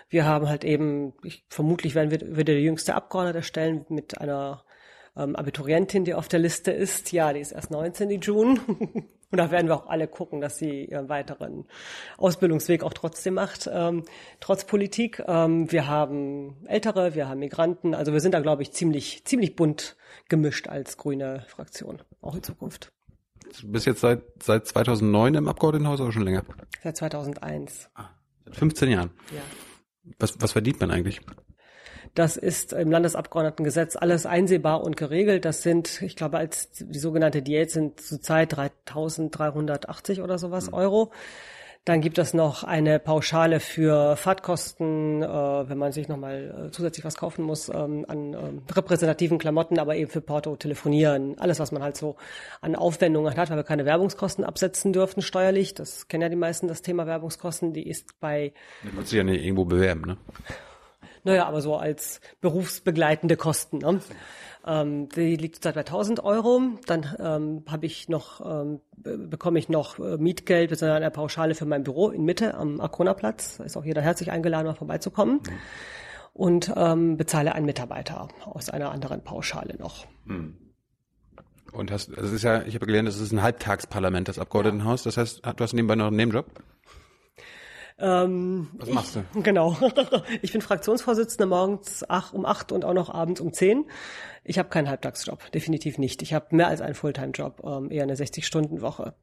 [0.09, 4.63] Wir haben halt eben, ich, vermutlich werden wir, wir die jüngste Abgeordnete stellen mit einer
[5.17, 7.11] ähm, Abiturientin, die auf der Liste ist.
[7.11, 8.59] Ja, die ist erst 19, die June.
[9.31, 11.65] Und da werden wir auch alle gucken, dass sie ihren weiteren
[12.17, 14.03] Ausbildungsweg auch trotzdem macht, ähm,
[14.39, 15.21] trotz Politik.
[15.27, 17.95] Ähm, wir haben Ältere, wir haben Migranten.
[17.95, 19.97] Also wir sind da, glaube ich, ziemlich, ziemlich bunt
[20.29, 22.91] gemischt als grüne Fraktion, auch in Zukunft.
[23.61, 26.43] Du bist jetzt seit, seit 2009 im Abgeordnetenhaus oder schon länger?
[26.83, 27.89] Seit 2001.
[27.95, 28.09] Ah,
[28.45, 29.11] seit 15 Jahren.
[29.33, 29.41] Ja.
[30.19, 31.21] Was, was verdient man eigentlich?
[32.13, 35.43] Das ist im Landesabgeordnetengesetz alles einsehbar und geregelt.
[35.43, 41.11] Das sind, ich glaube, als die sogenannte Diät sind zurzeit 3.380 oder sowas Euro.
[41.85, 47.05] Dann gibt es noch eine Pauschale für Fahrtkosten, äh, wenn man sich nochmal äh, zusätzlich
[47.05, 51.71] was kaufen muss, ähm, an ähm, repräsentativen Klamotten, aber eben für Porto, Telefonieren, alles, was
[51.71, 52.15] man halt so
[52.59, 55.75] an Aufwendungen hat, weil wir keine Werbungskosten absetzen dürfen steuerlich.
[55.75, 57.71] Das kennen ja die meisten, das Thema Werbungskosten.
[57.73, 58.53] Die ist bei...
[58.81, 60.17] Du musst dich ja nicht irgendwo bewerben, ne?
[61.25, 63.79] Naja, aber so als berufsbegleitende Kosten.
[63.79, 63.99] Ne?
[64.65, 66.61] Ähm, die liegt zurzeit bei 1000 Euro.
[66.85, 70.91] Dann ähm, habe ich noch, ähm, bekomme ich noch äh, Mietgeld bzw.
[70.91, 73.57] eine Pauschale für mein Büro in Mitte am Arkona-Platz.
[73.57, 75.35] Da ist auch jeder herzlich eingeladen, mal vorbeizukommen.
[75.35, 75.59] Mhm.
[76.33, 80.05] Und ähm, bezahle einen Mitarbeiter aus einer anderen Pauschale noch.
[80.25, 80.57] Mhm.
[81.71, 85.03] Und hast, das ist ja, ich habe gelernt, das ist ein Halbtagsparlament, das Abgeordnetenhaus.
[85.03, 86.45] Das heißt, du hast nebenbei noch einen Nebenjob?
[87.97, 89.23] Ähm, Was machst du?
[89.35, 89.77] Ich, genau.
[90.41, 93.85] ich bin Fraktionsvorsitzende morgens ach, um acht und auch noch abends um zehn.
[94.43, 96.21] Ich habe keinen Halbtagsjob, definitiv nicht.
[96.21, 99.15] Ich habe mehr als einen Fulltime-Job, ähm, eher eine 60-Stunden-Woche.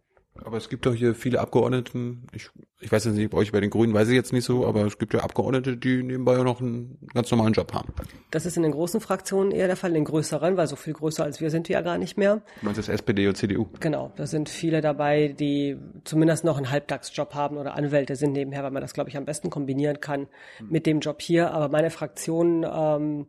[0.44, 2.48] Aber es gibt doch hier viele Abgeordneten, ich,
[2.80, 4.86] ich weiß jetzt nicht, bei euch bei den Grünen weiß ich jetzt nicht so, aber
[4.86, 7.92] es gibt ja Abgeordnete, die nebenbei auch noch einen ganz normalen Job haben.
[8.30, 10.94] Das ist in den großen Fraktionen eher der Fall, in den größeren, weil so viel
[10.94, 12.36] größer als wir sind wir ja gar nicht mehr.
[12.60, 13.66] Du meinst das SPD und CDU?
[13.80, 18.62] Genau, da sind viele dabei, die zumindest noch einen Halbtagsjob haben oder Anwälte sind nebenher,
[18.62, 20.28] weil man das, glaube ich, am besten kombinieren kann
[20.68, 21.52] mit dem Job hier.
[21.52, 23.26] Aber meine Fraktion ähm,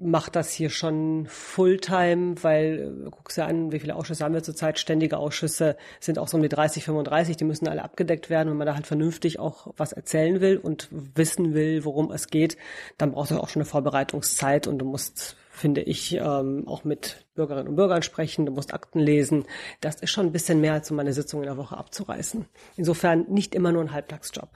[0.00, 4.42] macht das hier schon Fulltime, weil äh, guckst ja an, wie viele Ausschüsse haben wir
[4.42, 8.48] zurzeit, ständige Ausschüsse sind auch so um die 30, 35, die müssen alle abgedeckt werden.
[8.50, 12.56] Wenn man da halt vernünftig auch was erzählen will und wissen will, worum es geht,
[12.96, 17.26] dann braucht es auch schon eine Vorbereitungszeit und du musst, finde ich, ähm, auch mit
[17.34, 19.44] Bürgerinnen und Bürgern sprechen, du musst Akten lesen.
[19.80, 22.46] Das ist schon ein bisschen mehr, als um eine Sitzung in der Woche abzureißen.
[22.76, 24.48] Insofern nicht immer nur ein Halbtagsjob,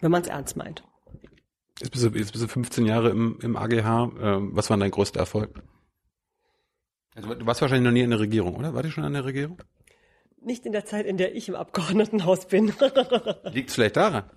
[0.00, 0.84] wenn man es ernst meint.
[1.80, 4.10] Jetzt bist du, jetzt bist du 15 Jahre im, im AGH.
[4.20, 5.62] Ähm, was war dein größter Erfolg?
[7.14, 8.74] Also, du warst wahrscheinlich noch nie in der Regierung, oder?
[8.74, 9.62] War du schon in der Regierung?
[10.40, 12.72] Nicht in der Zeit, in der ich im Abgeordnetenhaus bin.
[13.52, 14.30] Liegt es vielleicht daran?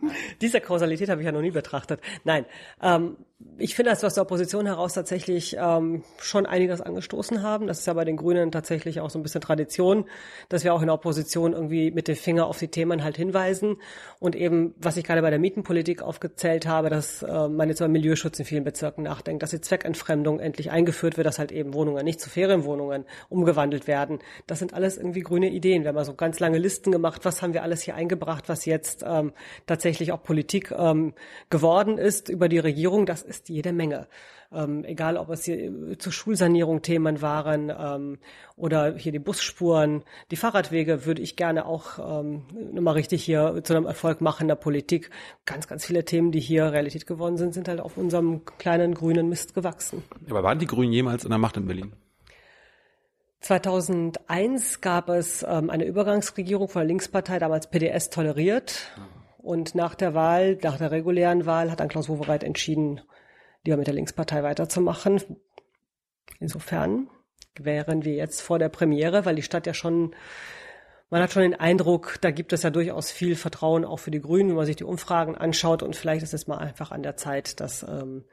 [0.40, 2.00] Diese Kausalität habe ich ja noch nie betrachtet.
[2.24, 2.46] Nein,
[2.82, 3.16] ähm,
[3.58, 7.66] ich finde, dass wir aus der Opposition heraus tatsächlich ähm, schon einiges angestoßen haben.
[7.66, 10.04] Das ist ja bei den Grünen tatsächlich auch so ein bisschen Tradition,
[10.48, 13.76] dass wir auch in der Opposition irgendwie mit dem Finger auf die Themen halt hinweisen.
[14.18, 17.88] Und eben, was ich gerade bei der Mietenpolitik aufgezählt habe, dass äh, man jetzt über
[17.88, 22.04] Milieuschutz in vielen Bezirken nachdenkt, dass die Zweckentfremdung endlich eingeführt wird, dass halt eben Wohnungen
[22.04, 24.20] nicht zu Ferienwohnungen umgewandelt werden.
[24.46, 25.84] Das sind alles irgendwie grüne Ideen.
[25.84, 29.04] Wir haben so ganz lange Listen gemacht, was haben wir alles hier eingebracht, was jetzt
[29.06, 29.32] ähm,
[29.66, 31.14] tatsächlich auch Politik ähm,
[31.50, 33.06] geworden ist über die Regierung.
[33.06, 34.08] Das ist jede Menge.
[34.52, 38.18] Ähm, egal, ob es hier äh, zur Schulsanierung Themen waren ähm,
[38.56, 43.76] oder hier die Busspuren, die Fahrradwege würde ich gerne auch ähm, nochmal richtig hier zu
[43.76, 45.10] einem Erfolg machen in der Politik.
[45.44, 49.28] Ganz, ganz viele Themen, die hier Realität geworden sind, sind halt auf unserem kleinen grünen
[49.28, 50.02] Mist gewachsen.
[50.28, 51.92] Aber waren die Grünen jemals in der Macht in Berlin?
[53.40, 58.90] 2001 gab es ähm, eine Übergangsregierung von der Linkspartei, damals PDS toleriert.
[59.42, 63.00] Und nach der Wahl, nach der regulären Wahl, hat dann Klaus Wowereit entschieden,
[63.64, 65.22] lieber mit der Linkspartei weiterzumachen.
[66.38, 67.08] Insofern
[67.58, 70.14] wären wir jetzt vor der Premiere, weil die Stadt ja schon,
[71.08, 74.20] man hat schon den Eindruck, da gibt es ja durchaus viel Vertrauen auch für die
[74.20, 77.16] Grünen, wenn man sich die Umfragen anschaut und vielleicht ist es mal einfach an der
[77.16, 78.24] Zeit, dass ähm,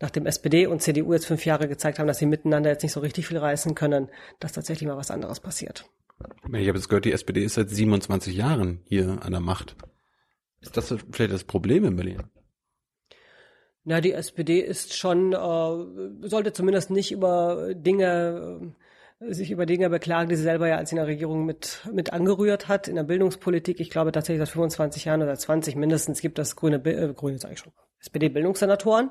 [0.00, 3.00] nachdem SPD und CDU jetzt fünf Jahre gezeigt haben, dass sie miteinander jetzt nicht so
[3.00, 4.08] richtig viel reißen können,
[4.40, 5.84] dass tatsächlich mal was anderes passiert.
[6.52, 9.76] Ich habe jetzt gehört, die SPD ist seit 27 Jahren hier an der Macht.
[10.60, 12.22] Ist das vielleicht das Problem in Berlin?
[13.84, 18.74] Na, die SPD ist schon, äh, sollte zumindest nicht über Dinge,
[19.20, 22.12] äh, sich über Dinge beklagen, die sie selber ja als in der Regierung mit, mit
[22.12, 22.88] angerührt hat.
[22.88, 26.84] In der Bildungspolitik, ich glaube tatsächlich seit 25 Jahren oder 20 mindestens gibt das grüne,
[26.84, 29.10] äh, grüne sage ich schon, SPD-Bildungssenatoren.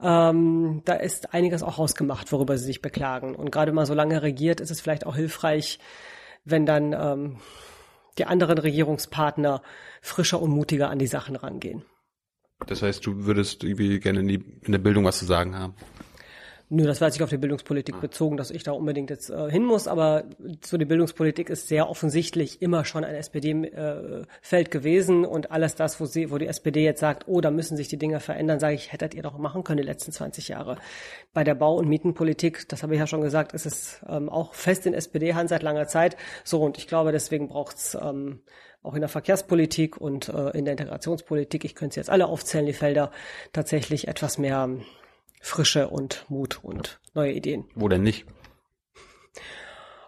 [0.00, 3.34] Ähm, da ist einiges auch ausgemacht, worüber sie sich beklagen.
[3.34, 5.78] Und gerade mal so lange regiert, ist es vielleicht auch hilfreich,
[6.44, 7.38] wenn dann ähm,
[8.18, 9.62] die anderen Regierungspartner
[10.02, 11.82] frischer und mutiger an die Sachen rangehen.
[12.66, 15.74] Das heißt, du würdest irgendwie gerne in, die, in der Bildung was zu sagen haben?
[16.74, 18.00] Nö, das war jetzt nicht auf die Bildungspolitik ah.
[18.00, 20.24] bezogen, dass ich da unbedingt jetzt äh, hin muss, aber
[20.64, 26.00] so die Bildungspolitik ist sehr offensichtlich immer schon ein SPD-Feld äh, gewesen und alles das,
[26.00, 28.74] wo sie, wo die SPD jetzt sagt, oh, da müssen sich die Dinge verändern, sage
[28.74, 30.78] ich, hättet ihr doch machen können die letzten 20 Jahre.
[31.34, 34.54] Bei der Bau- und Mietenpolitik, das habe ich ja schon gesagt, ist es ähm, auch
[34.54, 36.16] fest in SPD-Hand seit langer Zeit.
[36.42, 38.40] So, und ich glaube, deswegen braucht's ähm,
[38.82, 42.66] auch in der Verkehrspolitik und äh, in der Integrationspolitik, ich könnte sie jetzt alle aufzählen,
[42.66, 43.10] die Felder,
[43.52, 44.68] tatsächlich etwas mehr
[45.40, 47.64] Frische und Mut und neue Ideen.
[47.74, 48.26] Wo denn nicht?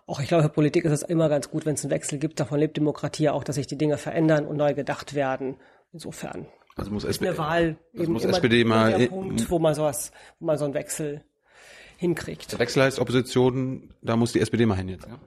[0.06, 2.38] Auch ich glaube, Politik ist es immer ganz gut, wenn es einen Wechsel gibt.
[2.38, 5.56] Davon lebt Demokratie auch, dass sich die Dinge verändern und neu gedacht werden.
[5.92, 6.46] Insofern.
[6.76, 10.10] Also muss SPD, eine Wahl also muss SPD mal der Punkt, wo man sowas,
[10.40, 11.24] wo man so einen Wechsel
[11.96, 12.52] hinkriegt.
[12.52, 15.06] Der Wechsel heißt Opposition, da muss die SPD mal hin jetzt.
[15.06, 15.18] Ja?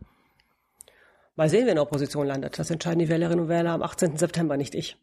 [1.37, 2.59] Mal sehen, wer in der Opposition landet.
[2.59, 4.17] Das entscheiden die Wählerinnen und Wähler am 18.
[4.17, 4.97] September, nicht ich.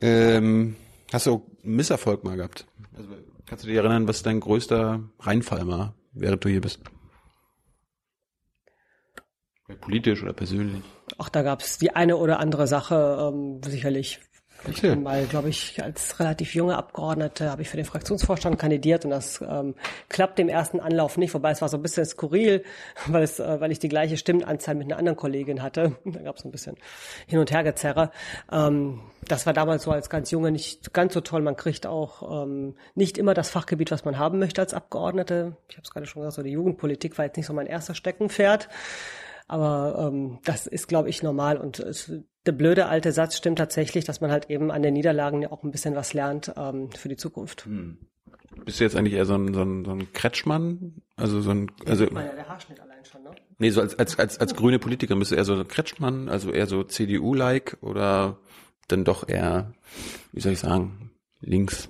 [0.00, 0.76] Ähm,
[1.12, 2.66] Hast du Misserfolg mal gehabt?
[2.94, 3.08] Also,
[3.46, 6.80] kannst du dich erinnern, was dein größter Reinfall war, während du hier bist?
[9.80, 10.82] Politisch oder persönlich?
[11.18, 14.20] Ach, da gab es die eine oder andere Sache, ähm, sicherlich
[14.66, 19.04] ich bin mal, glaube ich, als relativ junge Abgeordnete habe ich für den Fraktionsvorstand kandidiert
[19.04, 19.74] und das ähm,
[20.08, 22.64] klappt im ersten Anlauf nicht, wobei es war so ein bisschen skurril,
[23.06, 25.96] weil es, äh, weil ich die gleiche Stimmenanzahl mit einer anderen Kollegin hatte.
[26.18, 26.76] Da gab es ein bisschen
[27.26, 28.10] hin und her gezerre.
[28.50, 31.42] Ähm, das war damals so als ganz Junge nicht ganz so toll.
[31.42, 35.56] Man kriegt auch ähm, nicht immer das Fachgebiet, was man haben möchte als Abgeordnete.
[35.68, 37.94] Ich habe es gerade schon gesagt, so die Jugendpolitik war jetzt nicht so mein erster
[37.94, 38.68] Steckenpferd.
[39.48, 41.56] Aber ähm, das ist, glaube ich, normal.
[41.56, 42.12] Und es,
[42.46, 45.62] der blöde alte Satz stimmt tatsächlich, dass man halt eben an den Niederlagen ja auch
[45.62, 47.66] ein bisschen was lernt ähm, für die Zukunft.
[47.66, 47.98] Hm.
[48.64, 51.02] Bist du jetzt eigentlich eher so ein, so ein, so ein Kretschmann?
[51.16, 52.04] Also so ein, also.
[52.04, 53.30] Ja, der Haarschnitt allein schon, ne?
[53.58, 56.50] Nee, so als, als, als, als grüne Politiker bist du eher so ein Kretschmann, also
[56.50, 58.38] eher so CDU-like oder
[58.88, 59.72] dann doch eher,
[60.32, 61.88] wie soll ich sagen, links?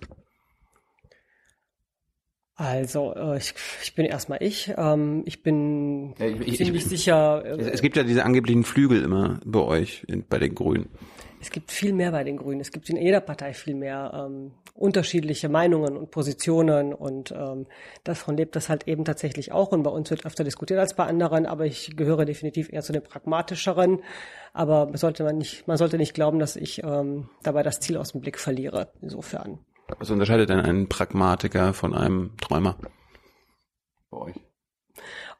[2.59, 4.75] Also, äh, ich, ich bin erstmal ich.
[4.77, 7.45] Ähm, ich bin ja, ich, ziemlich ich, sicher.
[7.45, 10.89] Äh, es gibt ja diese angeblichen Flügel immer bei euch, in, bei den Grünen.
[11.41, 12.61] Es gibt viel mehr bei den Grünen.
[12.61, 17.67] Es gibt in jeder Partei viel mehr ähm, unterschiedliche Meinungen und Positionen und ähm,
[18.03, 19.71] davon lebt das halt eben tatsächlich auch.
[19.71, 22.93] Und bei uns wird öfter diskutiert als bei anderen, aber ich gehöre definitiv eher zu
[22.93, 24.03] den pragmatischeren.
[24.53, 28.11] Aber sollte man nicht, man sollte nicht glauben, dass ich ähm, dabei das Ziel aus
[28.11, 28.91] dem Blick verliere.
[29.01, 29.61] Insofern.
[29.97, 32.77] Was unterscheidet denn einen Pragmatiker von einem Träumer?
[34.11, 34.37] Bei euch.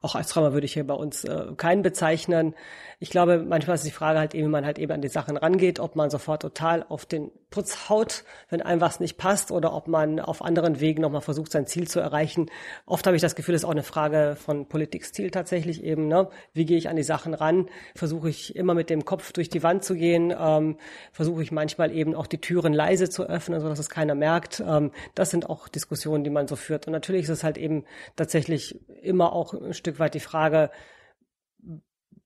[0.01, 2.55] Auch als Träumer würde ich hier bei uns äh, keinen bezeichnen.
[3.01, 5.37] Ich glaube, manchmal ist die Frage halt eben, wie man halt eben an die Sachen
[5.37, 9.73] rangeht, ob man sofort total auf den Putz haut, wenn einem was nicht passt, oder
[9.73, 12.47] ob man auf anderen Wegen nochmal versucht, sein Ziel zu erreichen.
[12.87, 16.07] Oft habe ich das Gefühl, es ist auch eine Frage von Politikstil tatsächlich eben.
[16.07, 16.29] Ne?
[16.53, 17.69] Wie gehe ich an die Sachen ran?
[17.97, 20.33] Versuche ich immer mit dem Kopf durch die Wand zu gehen?
[20.39, 20.77] Ähm,
[21.11, 24.61] Versuche ich manchmal eben auch die Türen leise zu öffnen, sodass es keiner merkt?
[24.61, 26.87] Ähm, das sind auch Diskussionen, die man so führt.
[26.87, 27.85] Und natürlich ist es halt eben
[28.17, 30.71] tatsächlich immer auch ein Stück weit die Frage,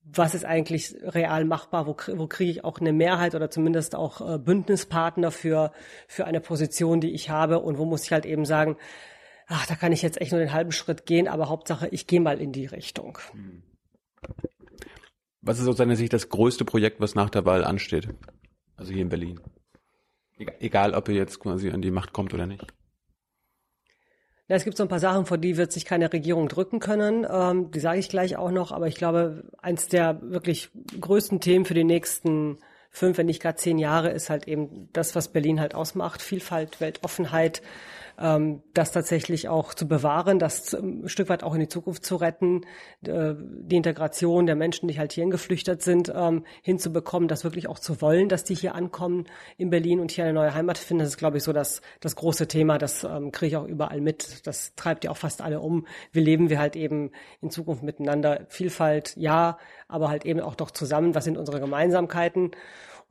[0.04, 4.20] was ist eigentlich real machbar, wo, wo kriege ich auch eine Mehrheit oder zumindest auch
[4.20, 5.72] äh, Bündnispartner für,
[6.08, 8.76] für eine Position, die ich habe und wo muss ich halt eben sagen,
[9.46, 12.20] ach, da kann ich jetzt echt nur den halben Schritt gehen, aber Hauptsache, ich gehe
[12.20, 13.18] mal in die Richtung.
[15.40, 18.08] Was ist aus deiner Sicht das größte Projekt, was nach der Wahl ansteht?
[18.76, 19.40] Also hier in Berlin.
[20.58, 22.72] Egal, ob ihr jetzt quasi an die Macht kommt oder nicht.
[24.52, 27.26] Ja, es gibt so ein paar Sachen, vor die wird sich keine Regierung drücken können.
[27.26, 28.70] Ähm, die sage ich gleich auch noch.
[28.70, 30.68] Aber ich glaube, eins der wirklich
[31.00, 32.58] größten Themen für die nächsten
[32.90, 36.20] fünf, wenn nicht gar zehn Jahre ist halt eben das, was Berlin halt ausmacht.
[36.20, 37.62] Vielfalt, Weltoffenheit,
[38.16, 42.62] das tatsächlich auch zu bewahren, das ein Stück weit auch in die Zukunft zu retten,
[43.06, 47.78] äh, die Integration der Menschen, die halt hierhin geflüchtet sind, ähm, hinzubekommen, das wirklich auch
[47.78, 51.00] zu wollen, dass die hier ankommen in Berlin und hier eine neue Heimat finden.
[51.00, 52.78] Das ist, glaube ich, so das, das große Thema.
[52.78, 54.46] Das ähm, kriege ich auch überall mit.
[54.46, 55.86] Das treibt ja auch fast alle um.
[56.12, 58.46] Wie leben wir halt eben in Zukunft miteinander?
[58.48, 61.14] Vielfalt, ja, aber halt eben auch doch zusammen.
[61.14, 62.52] Was sind unsere Gemeinsamkeiten?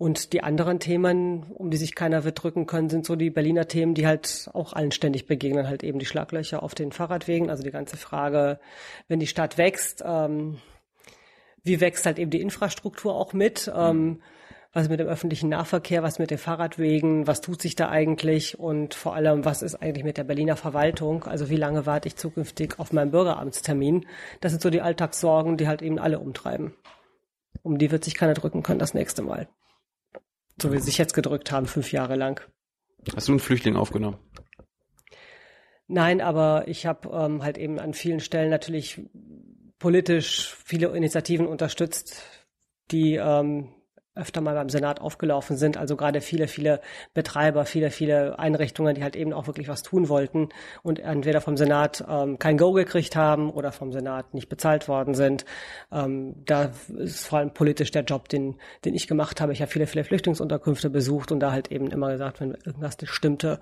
[0.02, 3.68] Und die anderen Themen, um die sich keiner wird drücken können, sind so die Berliner
[3.68, 7.52] Themen, die halt auch allen ständig begegnen, halt eben die Schlaglöcher auf den Fahrradwegen.
[7.52, 8.60] Also die ganze Frage,
[9.08, 10.58] wenn die Stadt wächst, ähm,
[11.64, 13.72] wie wächst halt eben die Infrastruktur auch mit?
[13.76, 14.24] Ähm,
[14.74, 18.96] was mit dem öffentlichen Nahverkehr, was mit den Fahrradwegen, was tut sich da eigentlich und
[18.96, 21.26] vor allem, was ist eigentlich mit der Berliner Verwaltung?
[21.26, 24.08] Also wie lange warte ich zukünftig auf meinen Bürgeramtstermin?
[24.40, 26.74] Das sind so die Alltagssorgen, die halt eben alle umtreiben.
[27.62, 29.48] Um die wird sich keiner drücken können das nächste Mal.
[30.60, 32.42] So wie sie sich jetzt gedrückt haben, fünf Jahre lang.
[33.16, 34.18] Hast du einen Flüchtling aufgenommen?
[35.88, 39.02] Nein, aber ich habe ähm, halt eben an vielen Stellen natürlich
[39.80, 42.24] politisch viele Initiativen unterstützt,
[42.92, 43.74] die ähm,
[44.22, 45.78] öfter mal beim Senat aufgelaufen sind.
[45.78, 46.80] Also gerade viele, viele
[47.14, 50.50] Betreiber, viele, viele Einrichtungen, die halt eben auch wirklich was tun wollten
[50.84, 55.14] und entweder vom Senat ähm, kein Go gekriegt haben oder vom Senat nicht bezahlt worden
[55.14, 55.46] sind.
[55.92, 58.56] Ähm, da ist vor allem politisch der Job, den,
[58.86, 59.52] den ich gemacht habe.
[59.54, 63.12] Ich habe viele, viele Flüchtlingsunterkünfte besucht und da halt eben immer gesagt, wenn irgendwas nicht
[63.12, 63.60] stimmte,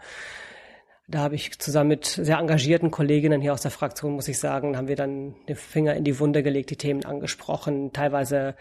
[1.09, 4.77] da habe ich zusammen mit sehr engagierten Kolleginnen hier aus der Fraktion, muss ich sagen,
[4.77, 8.55] haben wir dann den Finger in die Wunde gelegt, die Themen angesprochen, teilweise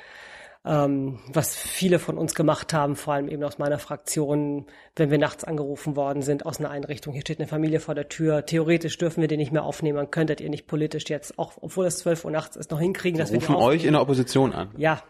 [0.68, 5.16] ähm, was viele von uns gemacht haben, vor allem eben aus meiner Fraktion, wenn wir
[5.16, 8.98] nachts angerufen worden sind aus einer Einrichtung, hier steht eine Familie vor der Tür, theoretisch
[8.98, 12.26] dürfen wir den nicht mehr aufnehmen, könntet ihr nicht politisch jetzt, auch obwohl es 12
[12.26, 14.70] Uhr nachts ist, noch hinkriegen, Die dass wir rufen die euch in der Opposition an.
[14.76, 15.02] Ja,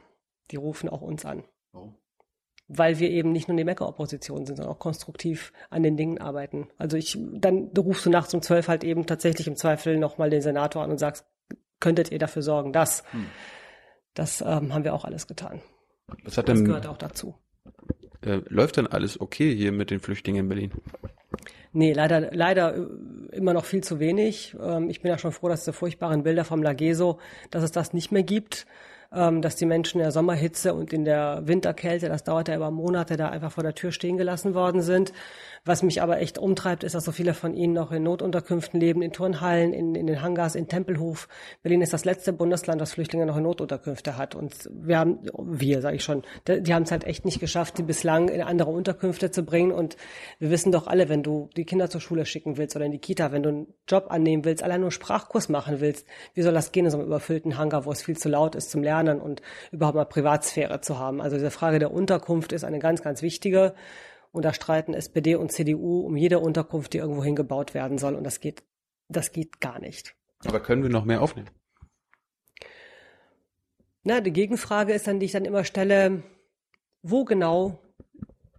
[0.52, 1.42] die rufen auch uns an.
[1.72, 1.96] Warum?
[2.68, 6.68] Weil wir eben nicht nur die Mecker-Opposition sind, sondern auch konstruktiv an den Dingen arbeiten.
[6.76, 10.30] Also ich, dann du rufst du nachts um zwölf halt eben tatsächlich im Zweifel nochmal
[10.30, 11.24] den Senator an und sagst,
[11.80, 13.02] könntet ihr dafür sorgen, dass.
[14.18, 15.60] Das ähm, haben wir auch alles getan.
[16.24, 17.34] Was hat Das denn, gehört auch dazu.
[18.22, 20.72] äh, läuft denn alles okay hier mit den Flüchtlingen in Berlin?
[21.72, 22.86] Nee, leider, leider äh,
[23.36, 24.56] immer noch viel zu wenig.
[24.60, 27.92] Ähm, ich bin ja schon froh, dass diese furchtbaren Bilder vom Lageso, dass es das
[27.92, 28.66] nicht mehr gibt.
[29.10, 32.70] Ähm, dass die Menschen in der Sommerhitze und in der Winterkälte, das dauert ja über
[32.70, 35.14] Monate, da einfach vor der Tür stehen gelassen worden sind.
[35.64, 39.00] Was mich aber echt umtreibt, ist, dass so viele von ihnen noch in Notunterkünften leben,
[39.00, 41.26] in Turnhallen, in, in den Hangars, in Tempelhof.
[41.62, 44.34] Berlin ist das letzte Bundesland, das Flüchtlinge noch in Notunterkünfte hat.
[44.34, 47.78] Und wir haben, wir, sage ich schon, die, die haben es halt echt nicht geschafft,
[47.78, 49.72] die bislang in andere Unterkünfte zu bringen.
[49.72, 49.96] Und
[50.38, 52.98] wir wissen doch alle, wenn du die Kinder zur Schule schicken willst oder in die
[52.98, 56.52] Kita, wenn du einen Job annehmen willst, allein nur einen Sprachkurs machen willst, wie soll
[56.52, 58.97] das gehen in so einem überfüllten Hangar, wo es viel zu laut ist zum Lernen
[59.06, 61.20] und überhaupt mal Privatsphäre zu haben?
[61.20, 63.74] Also diese Frage der Unterkunft ist eine ganz, ganz wichtige.
[64.32, 68.14] Und da streiten SPD und CDU um jede Unterkunft, die irgendwo hingebaut werden soll.
[68.14, 68.62] Und das geht,
[69.08, 70.14] das geht gar nicht.
[70.44, 71.50] Aber können wir noch mehr aufnehmen?
[74.04, 76.22] Na, die Gegenfrage ist dann, die ich dann immer stelle,
[77.02, 77.78] wo genau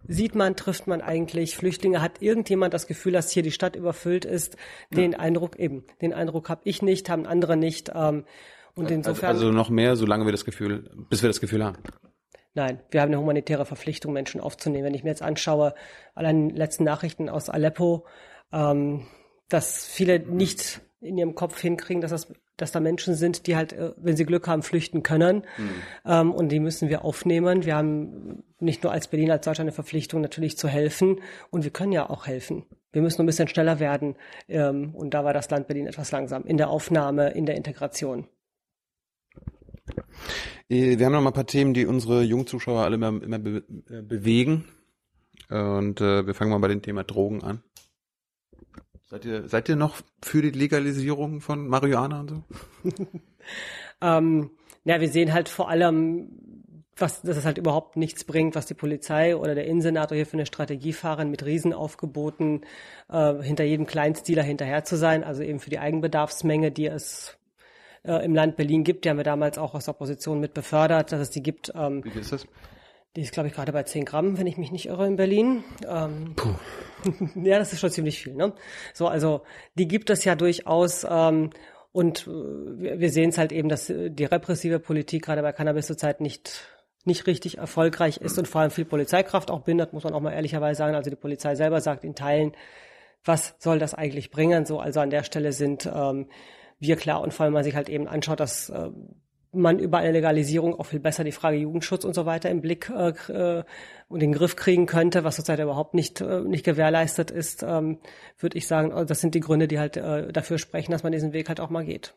[0.06, 2.02] sieht man, trifft man eigentlich Flüchtlinge?
[2.02, 4.56] Hat irgendjemand das Gefühl, dass hier die Stadt überfüllt ist?
[4.90, 7.92] Den Eindruck eben, den Eindruck habe ich nicht, haben andere nicht.
[7.94, 8.24] Ähm,
[8.74, 11.78] und Also, insofern, also noch mehr, solange wir das Gefühl, bis wir das Gefühl haben.
[12.54, 14.84] nein, wir haben eine humanitäre Verpflichtung, Menschen aufzunehmen.
[14.84, 15.74] Wenn ich mir jetzt anschaue,
[16.14, 18.06] allein die letzten Nachrichten aus Aleppo,
[18.52, 19.06] ähm,
[19.48, 23.72] dass viele nicht in ihrem Kopf hinkriegen, dass das dass da Menschen sind, die halt,
[23.72, 25.42] äh, wenn sie Glück haben, flüchten können.
[26.04, 27.64] Ähm, und die müssen wir aufnehmen.
[27.64, 31.20] Wir haben nicht nur als Berlin, als Deutschland eine Verpflichtung, natürlich zu helfen.
[31.50, 32.64] Und wir können ja auch helfen.
[32.92, 34.16] Wir müssen nur ein bisschen schneller werden.
[34.48, 38.26] Ähm, und da war das Land Berlin etwas langsam in der Aufnahme, in der Integration.
[40.68, 43.64] Äh, Wir haben noch mal ein paar Themen, die unsere Jungzuschauer alle immer, immer be
[43.88, 44.64] äh, bewegen.
[45.48, 47.62] Und äh, wir fangen mal bei dem Thema Drogen an.
[49.06, 52.44] Seid ihr, seid ihr noch für die Legalisierung von Marihuana und so?
[54.02, 54.50] Ähm,
[54.84, 56.30] ja, wir sehen halt vor allem,
[56.96, 60.34] was, dass es halt überhaupt nichts bringt, was die Polizei oder der Innensenator hier für
[60.34, 62.64] eine Strategie fahren, mit Riesenaufgeboten
[63.08, 67.36] äh, hinter jedem Kleinstdealer hinterher zu sein, also eben für die Eigenbedarfsmenge, die es
[68.04, 69.04] äh, im Land Berlin gibt.
[69.04, 71.72] Die haben wir damals auch aus der Opposition mit befördert, dass es die gibt.
[71.74, 72.46] Ähm, Wie ist das?
[73.16, 75.64] die ist, glaube ich, gerade bei 10 Gramm, wenn ich mich nicht irre, in Berlin.
[75.88, 76.36] Ähm,
[77.34, 78.34] ja, das ist schon ziemlich viel.
[78.34, 78.52] Ne?
[78.94, 79.42] So, also
[79.74, 81.04] die gibt es ja durchaus.
[81.08, 81.50] Ähm,
[81.92, 85.52] und äh, wir, wir sehen es halt eben, dass äh, die repressive Politik gerade bei
[85.52, 86.68] Cannabis zurzeit nicht
[87.06, 90.32] nicht richtig erfolgreich ist und vor allem viel Polizeikraft auch bindet, muss man auch mal
[90.32, 90.94] ehrlicherweise sagen.
[90.94, 92.52] Also die Polizei selber sagt in Teilen,
[93.24, 94.66] was soll das eigentlich bringen?
[94.66, 96.28] So, also an der Stelle sind ähm,
[96.80, 98.90] wir klar und vor allem, wenn man sich halt eben anschaut, dass äh,
[99.52, 102.90] man über eine Legalisierung auch viel besser die Frage Jugendschutz und so weiter im Blick
[102.90, 103.64] äh, äh,
[104.08, 107.98] und den Griff kriegen könnte, was zurzeit überhaupt nicht äh, nicht gewährleistet ist, ähm,
[108.38, 111.12] würde ich sagen, äh, das sind die Gründe, die halt äh, dafür sprechen, dass man
[111.12, 112.14] diesen Weg halt auch mal geht.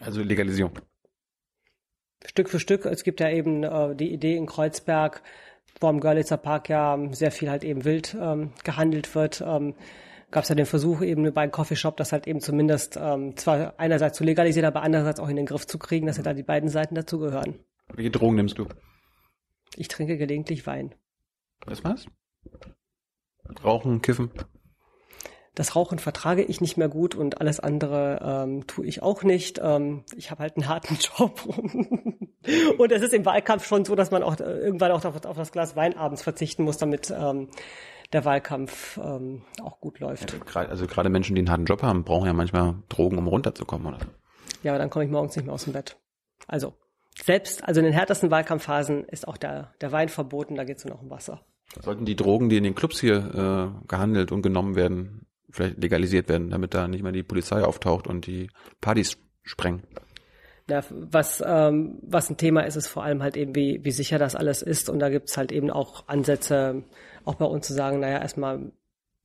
[0.00, 0.78] Also Legalisierung.
[2.24, 2.86] Stück für Stück.
[2.86, 5.22] Es gibt ja eben äh, die Idee in Kreuzberg,
[5.80, 9.42] wo am Görlitzer Park ja sehr viel halt eben wild ähm, gehandelt wird.
[9.46, 9.74] Ähm,
[10.34, 13.78] Gab es ja den Versuch eben bei einem Coffeeshop, das halt eben zumindest ähm, zwar
[13.78, 16.42] einerseits zu legalisieren, aber andererseits auch in den Griff zu kriegen, dass ja da die
[16.42, 17.60] beiden Seiten dazugehören.
[17.94, 18.66] Welche Drogen nimmst du?
[19.76, 20.92] Ich trinke gelegentlich Wein.
[21.68, 22.06] Das war's?
[23.62, 24.32] Rauchen, Kiffen?
[25.54, 29.60] Das Rauchen vertrage ich nicht mehr gut und alles andere ähm, tue ich auch nicht.
[29.62, 31.46] Ähm, ich habe halt einen harten Job.
[31.46, 35.36] und es ist im Wahlkampf schon so, dass man auch äh, irgendwann auch auf, auf
[35.36, 37.50] das Glas Wein abends verzichten muss, damit ähm,
[38.14, 40.32] der Wahlkampf ähm, auch gut läuft.
[40.46, 43.86] Gra- Also gerade Menschen, die einen harten Job haben, brauchen ja manchmal Drogen, um runterzukommen,
[43.88, 43.98] oder?
[44.62, 45.96] Ja, aber dann komme ich morgens nicht mehr aus dem Bett.
[46.46, 46.72] Also
[47.22, 50.84] selbst, also in den härtesten Wahlkampfphasen ist auch der, der Wein verboten, da geht es
[50.84, 51.42] nur noch um Wasser.
[51.82, 56.28] Sollten die Drogen, die in den Clubs hier äh, gehandelt und genommen werden, vielleicht legalisiert
[56.28, 58.48] werden, damit da nicht mehr die Polizei auftaucht und die
[58.80, 59.82] Partys sprengen?
[60.68, 64.18] Ja, was, ähm, was ein Thema ist, ist vor allem halt eben, wie, wie sicher
[64.18, 64.88] das alles ist.
[64.88, 66.84] Und da gibt's halt eben auch Ansätze,
[67.24, 68.72] auch bei uns zu sagen, naja, erstmal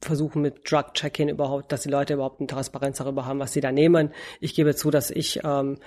[0.02, 3.62] versuchen mit Drug Check-in überhaupt, dass die Leute überhaupt eine Transparenz darüber haben, was sie
[3.62, 4.14] da nehmen.
[4.40, 5.78] Ich gebe zu, dass ich ähm,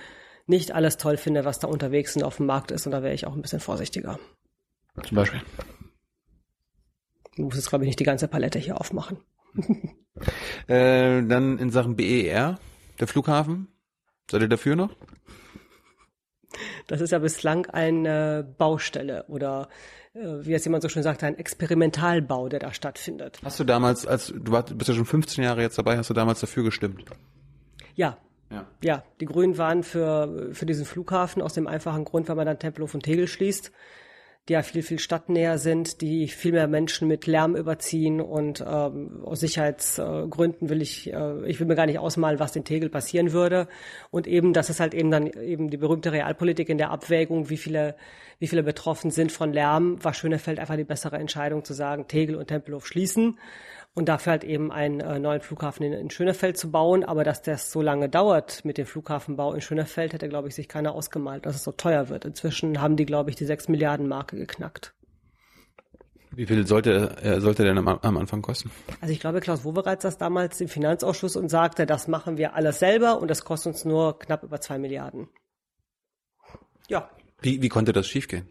[0.45, 2.85] nicht alles toll finde, was da unterwegs und auf dem Markt ist.
[2.85, 4.19] Und da wäre ich auch ein bisschen vorsichtiger.
[5.03, 5.41] Zum Beispiel.
[7.35, 9.17] Du musst jetzt, glaube ich, nicht die ganze Palette hier aufmachen.
[10.67, 12.59] Äh, dann in Sachen BER,
[12.99, 13.67] der Flughafen.
[14.29, 14.95] Seid ihr dafür noch?
[16.87, 19.69] Das ist ja bislang eine Baustelle oder
[20.13, 23.39] wie jetzt jemand so schön sagt, ein Experimentalbau, der da stattfindet.
[23.43, 26.13] Hast du damals, als du warst, bist ja schon 15 Jahre jetzt dabei, hast du
[26.13, 27.05] damals dafür gestimmt?
[27.95, 28.17] Ja.
[28.51, 28.67] Ja.
[28.83, 32.59] Ja, die Grünen waren für, für diesen Flughafen aus dem einfachen Grund, weil man dann
[32.59, 33.71] Tempelhof und Tegel schließt,
[34.49, 39.23] die ja viel, viel stadtnäher sind, die viel mehr Menschen mit Lärm überziehen und ähm,
[39.23, 43.31] aus Sicherheitsgründen will ich, äh, ich will mir gar nicht ausmalen, was in Tegel passieren
[43.31, 43.69] würde.
[44.11, 47.57] Und eben, das ist halt eben dann eben die berühmte Realpolitik in der Abwägung, wie
[47.57, 47.95] viele,
[48.39, 52.35] wie viele betroffen sind von Lärm, war Schönefeld einfach die bessere Entscheidung zu sagen, Tegel
[52.35, 53.37] und Tempelhof schließen
[53.95, 57.03] und dafür halt eben einen äh, neuen Flughafen in, in Schönefeld zu bauen.
[57.03, 60.67] Aber dass das so lange dauert mit dem Flughafenbau in Schönefeld, hätte, glaube ich, sich
[60.67, 62.25] keiner ausgemalt, dass es so teuer wird.
[62.25, 64.93] Inzwischen haben die, glaube ich, die 6 Milliarden Marke geknackt.
[66.35, 68.71] Wie viel sollte, äh, sollte denn am, am Anfang kosten?
[69.01, 72.79] Also ich glaube, Klaus Wowereit saß damals im Finanzausschuss und sagte, das machen wir alles
[72.79, 75.29] selber und das kostet uns nur knapp über zwei Milliarden.
[76.87, 78.47] Ja, Wie, wie konnte das schiefgehen?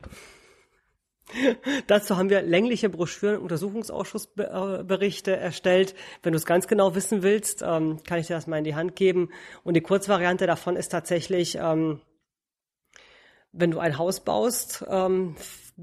[1.87, 5.95] Dazu haben wir längliche Broschüren Untersuchungsausschussberichte erstellt.
[6.23, 8.75] Wenn du es ganz genau wissen willst, ähm, kann ich dir das mal in die
[8.75, 9.31] Hand geben.
[9.65, 12.01] Und die Kurzvariante davon ist tatsächlich, ähm,
[13.53, 15.37] wenn du ein Haus baust, ähm,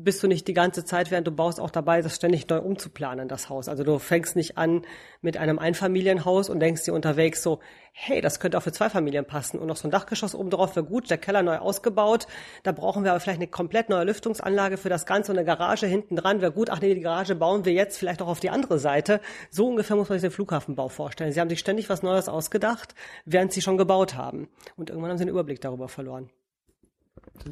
[0.04, 3.28] bist du nicht die ganze Zeit, während du baust, auch dabei, das ständig neu umzuplanen,
[3.28, 3.68] das Haus.
[3.68, 4.84] Also du fängst nicht an
[5.22, 7.60] mit einem Einfamilienhaus und denkst dir unterwegs so,
[7.92, 10.76] hey, das könnte auch für zwei Familien passen und noch so ein Dachgeschoss oben drauf
[10.76, 12.28] wäre gut, der Keller neu ausgebaut,
[12.64, 15.86] da brauchen wir aber vielleicht eine komplett neue Lüftungsanlage für das Ganze und eine Garage
[15.86, 18.50] hinten dran, wäre gut, ach nee, die Garage bauen wir jetzt vielleicht auch auf die
[18.50, 19.20] andere Seite.
[19.50, 21.34] So ungefähr muss man sich den Flughafenbau vorstellen.
[21.34, 22.96] Sie haben sich ständig was Neues ausgedacht,
[23.26, 24.48] während sie schon gebaut haben.
[24.78, 26.30] Und irgendwann haben sie den Überblick darüber verloren.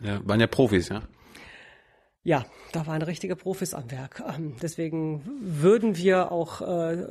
[0.01, 1.01] Ja, waren ja Profis, ja?
[2.27, 4.21] Ja, da waren richtige Profis am Werk.
[4.27, 7.07] Ähm, Deswegen würden wir auch äh,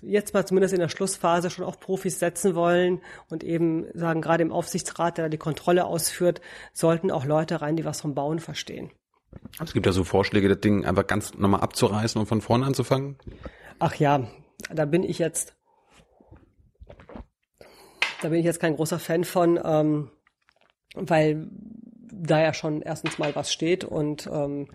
[0.00, 4.42] jetzt mal zumindest in der Schlussphase schon auf Profis setzen wollen und eben sagen, gerade
[4.42, 6.40] im Aufsichtsrat, der da die Kontrolle ausführt,
[6.72, 8.90] sollten auch Leute rein, die was vom Bauen verstehen.
[9.62, 13.18] Es gibt ja so Vorschläge, das Ding einfach ganz nochmal abzureißen und von vorne anzufangen.
[13.78, 14.26] Ach ja,
[14.72, 15.54] da bin ich jetzt,
[18.22, 20.10] da bin ich jetzt kein großer Fan von, ähm,
[20.94, 21.46] weil
[22.22, 24.68] da ja schon erstens mal was steht und ähm,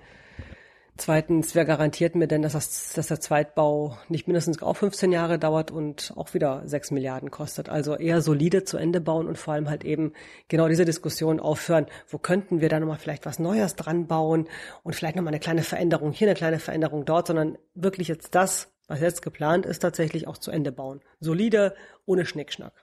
[0.97, 5.39] zweitens, wer garantiert mir denn, dass, das, dass der Zweitbau nicht mindestens auch 15 Jahre
[5.39, 7.69] dauert und auch wieder 6 Milliarden kostet.
[7.69, 10.13] Also eher solide zu Ende bauen und vor allem halt eben
[10.47, 14.47] genau diese Diskussion aufhören, wo könnten wir da nochmal vielleicht was Neues dran bauen
[14.83, 18.71] und vielleicht nochmal eine kleine Veränderung hier, eine kleine Veränderung dort, sondern wirklich jetzt das,
[18.87, 21.01] was jetzt geplant ist, tatsächlich auch zu Ende bauen.
[21.19, 21.75] Solide,
[22.05, 22.73] ohne Schnickschnack.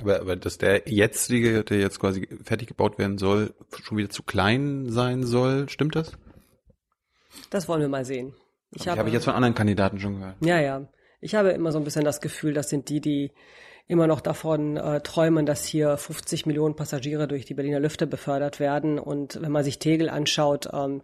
[0.00, 4.22] Aber, aber dass der jetzige, der jetzt quasi fertig gebaut werden soll, schon wieder zu
[4.22, 6.12] klein sein soll, stimmt das?
[7.50, 8.34] Das wollen wir mal sehen.
[8.72, 10.36] Ich habe, habe ich jetzt von anderen Kandidaten schon gehört.
[10.40, 10.88] Ja, ja.
[11.20, 13.32] Ich habe immer so ein bisschen das Gefühl, das sind die, die
[13.86, 18.60] immer noch davon äh, träumen, dass hier 50 Millionen Passagiere durch die Berliner Lüfte befördert
[18.60, 18.98] werden.
[18.98, 21.02] Und wenn man sich Tegel anschaut, ähm,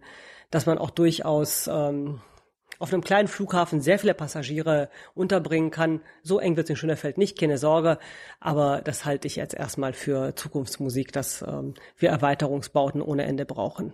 [0.49, 2.21] dass man auch durchaus ähm,
[2.81, 6.01] auf einem kleinen Flughafen sehr viele Passagiere unterbringen kann.
[6.23, 7.99] So eng wird es in Schönerfeld nicht, keine Sorge.
[8.39, 13.93] Aber das halte ich jetzt erstmal für Zukunftsmusik, dass ähm, wir Erweiterungsbauten ohne Ende brauchen.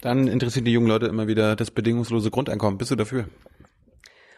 [0.00, 2.78] Dann interessiert die jungen Leute immer wieder das bedingungslose Grundeinkommen.
[2.78, 3.26] Bist du dafür?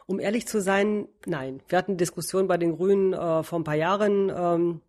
[0.07, 1.61] Um ehrlich zu sein, nein.
[1.69, 4.81] Wir hatten Diskussionen bei den Grünen äh, vor ein paar Jahren ähm,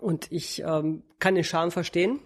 [0.00, 2.18] und ich ähm, kann den Charme verstehen.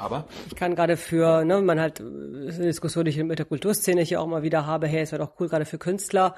[0.00, 0.24] Aber?
[0.48, 3.46] Ich kann gerade für, ne, man halt, das ist eine Diskussion, die ich mit der
[3.46, 6.34] Kulturszene hier auch mal wieder habe, hey, es wäre doch cool, gerade für Künstler.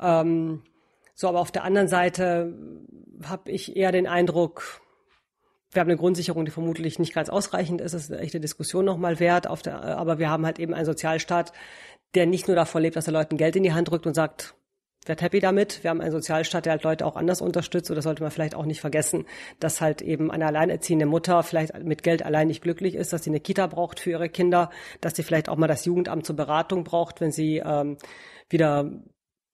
[0.00, 0.62] Ähm,
[1.14, 2.54] so, aber auf der anderen Seite
[3.24, 4.80] habe ich eher den Eindruck,
[5.72, 7.92] wir haben eine Grundsicherung, die vermutlich nicht ganz ausreichend ist.
[7.94, 9.46] Das ist eine echte Diskussion nochmal wert.
[9.46, 11.52] Auf der, aber wir haben halt eben einen Sozialstaat,
[12.14, 14.54] der nicht nur davon lebt, dass er Leuten Geld in die Hand drückt und sagt,
[15.06, 15.82] werd happy damit.
[15.82, 17.90] Wir haben einen Sozialstaat, der halt Leute auch anders unterstützt.
[17.90, 19.26] Und das sollte man vielleicht auch nicht vergessen,
[19.58, 23.30] dass halt eben eine alleinerziehende Mutter vielleicht mit Geld allein nicht glücklich ist, dass sie
[23.30, 24.70] eine Kita braucht für ihre Kinder,
[25.00, 27.96] dass sie vielleicht auch mal das Jugendamt zur Beratung braucht, wenn sie ähm,
[28.48, 28.90] wieder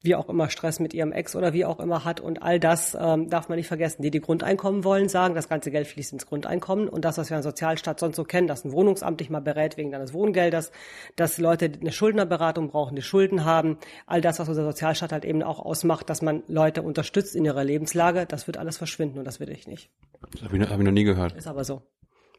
[0.02, 2.96] wie auch immer Stress mit ihrem Ex oder wie auch immer hat und all das
[2.98, 4.02] ähm, darf man nicht vergessen.
[4.02, 7.36] Die, die Grundeinkommen wollen, sagen, das ganze Geld fließt ins Grundeinkommen und das, was wir
[7.36, 10.70] an Sozialstaat sonst so kennen, dass ein Wohnungsamt dich mal berät wegen deines Wohngeldes,
[11.16, 15.42] dass Leute eine Schuldnerberatung brauchen, die Schulden haben, all das, was unser Sozialstaat halt eben
[15.42, 19.40] auch ausmacht, dass man Leute unterstützt in ihrer Lebenslage, das wird alles verschwinden und das
[19.40, 19.90] will ich nicht.
[20.32, 21.34] Das habe ich, hab ich noch nie gehört.
[21.34, 21.82] Ist aber so.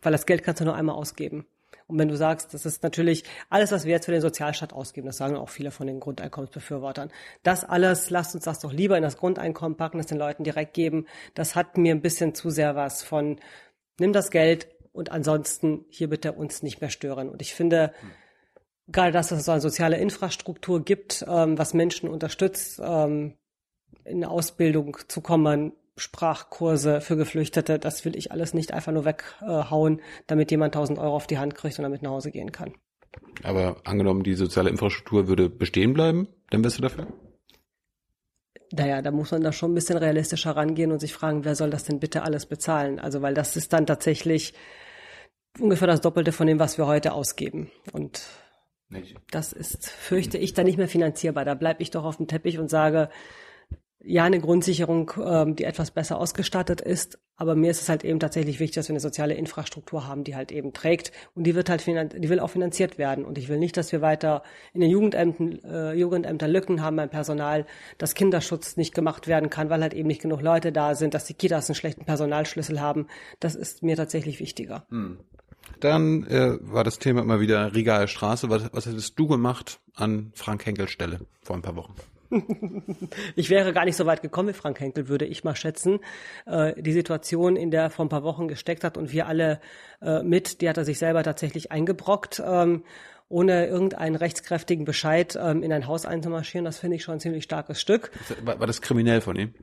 [0.01, 1.45] Weil das Geld kannst du nur einmal ausgeben.
[1.87, 5.07] Und wenn du sagst, das ist natürlich alles, was wir jetzt für den Sozialstaat ausgeben,
[5.07, 7.11] das sagen auch viele von den Grundeinkommensbefürwortern.
[7.43, 10.73] Das alles, lasst uns das doch lieber in das Grundeinkommen packen, das den Leuten direkt
[10.73, 11.07] geben.
[11.33, 13.39] Das hat mir ein bisschen zu sehr was von,
[13.99, 17.29] nimm das Geld und ansonsten hier bitte uns nicht mehr stören.
[17.29, 17.93] Und ich finde,
[18.87, 23.35] gerade das, dass es so eine soziale Infrastruktur gibt, ähm, was Menschen unterstützt, ähm,
[24.03, 30.01] in Ausbildung zu kommen, Sprachkurse für Geflüchtete, das will ich alles nicht einfach nur weghauen,
[30.27, 32.73] damit jemand 1000 Euro auf die Hand kriegt und damit nach Hause gehen kann.
[33.43, 37.07] Aber angenommen, die soziale Infrastruktur würde bestehen bleiben, dann wärst du dafür?
[38.71, 41.69] Naja, da muss man da schon ein bisschen realistischer rangehen und sich fragen, wer soll
[41.69, 42.99] das denn bitte alles bezahlen?
[42.99, 44.53] Also, weil das ist dann tatsächlich
[45.59, 47.71] ungefähr das Doppelte von dem, was wir heute ausgeben.
[47.93, 48.21] Und
[49.31, 51.45] das ist, fürchte ich, dann nicht mehr finanzierbar.
[51.45, 53.09] Da bleibe ich doch auf dem Teppich und sage,
[54.07, 57.19] ja eine Grundsicherung, ähm, die etwas besser ausgestattet ist.
[57.35, 60.35] Aber mir ist es halt eben tatsächlich wichtig, dass wir eine soziale Infrastruktur haben, die
[60.35, 63.25] halt eben trägt und die wird halt die will auch finanziert werden.
[63.25, 64.41] Und ich will nicht, dass wir weiter
[64.73, 67.65] in den Jugendämtern, äh, Jugendämtern Lücken haben beim Personal,
[67.97, 71.25] dass Kinderschutz nicht gemacht werden kann, weil halt eben nicht genug Leute da sind, dass
[71.25, 73.07] die Kitas einen schlechten Personalschlüssel haben.
[73.39, 74.87] Das ist mir tatsächlich wichtiger.
[74.89, 75.19] Hm.
[75.81, 78.49] Dann äh, war das Thema immer wieder Rigaer Straße.
[78.49, 81.93] Was, was hättest du gemacht an Frank Henkel Stelle vor ein paar Wochen?
[83.35, 85.99] ich wäre gar nicht so weit gekommen wie Frank Henkel, würde ich mal schätzen.
[86.45, 89.59] Äh, die Situation, in der er vor ein paar Wochen gesteckt hat und wir alle
[90.01, 92.41] äh, mit, die hat er sich selber tatsächlich eingebrockt.
[92.45, 92.83] Ähm,
[93.29, 97.43] ohne irgendeinen rechtskräftigen Bescheid ähm, in ein Haus einzumarschieren, das finde ich schon ein ziemlich
[97.43, 98.11] starkes Stück.
[98.43, 99.53] War, war das kriminell von ihm?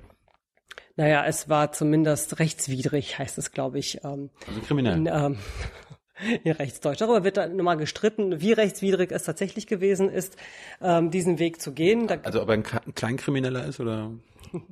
[0.96, 4.04] Naja, es war zumindest rechtswidrig, heißt es, glaube ich.
[4.04, 4.98] Ähm, also kriminell.
[4.98, 5.38] In, ähm,
[6.44, 7.00] in Rechtsdeutsch.
[7.00, 10.36] Darüber wird dann nochmal gestritten, wie rechtswidrig es tatsächlich gewesen ist,
[10.80, 12.06] ähm, diesen Weg zu gehen.
[12.06, 14.12] Da also ob er ein Kleinkrimineller ist oder?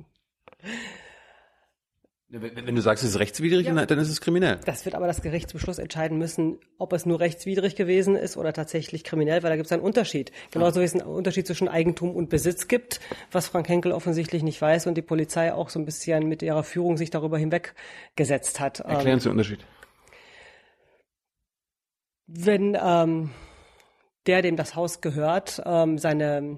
[2.35, 3.85] Wenn du sagst, es ist rechtswidrig, ja.
[3.85, 4.59] dann ist es kriminell.
[4.65, 9.03] Das wird aber das Gerichtsbeschluss entscheiden müssen, ob es nur rechtswidrig gewesen ist oder tatsächlich
[9.03, 10.31] kriminell, weil da gibt es einen Unterschied.
[10.49, 14.59] Genauso wie es einen Unterschied zwischen Eigentum und Besitz gibt, was Frank Henkel offensichtlich nicht
[14.59, 18.79] weiß und die Polizei auch so ein bisschen mit ihrer Führung sich darüber hinweggesetzt hat.
[18.79, 19.59] Erklären Sie den Unterschied
[22.35, 23.29] wenn ähm,
[24.25, 26.57] der, dem das Haus gehört, ähm, seine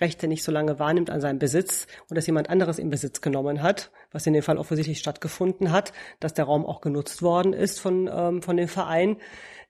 [0.00, 3.62] Rechte nicht so lange wahrnimmt an seinem Besitz und dass jemand anderes in Besitz genommen
[3.62, 7.80] hat, was in dem Fall offensichtlich stattgefunden hat, dass der Raum auch genutzt worden ist
[7.80, 9.16] von, ähm, von dem Verein,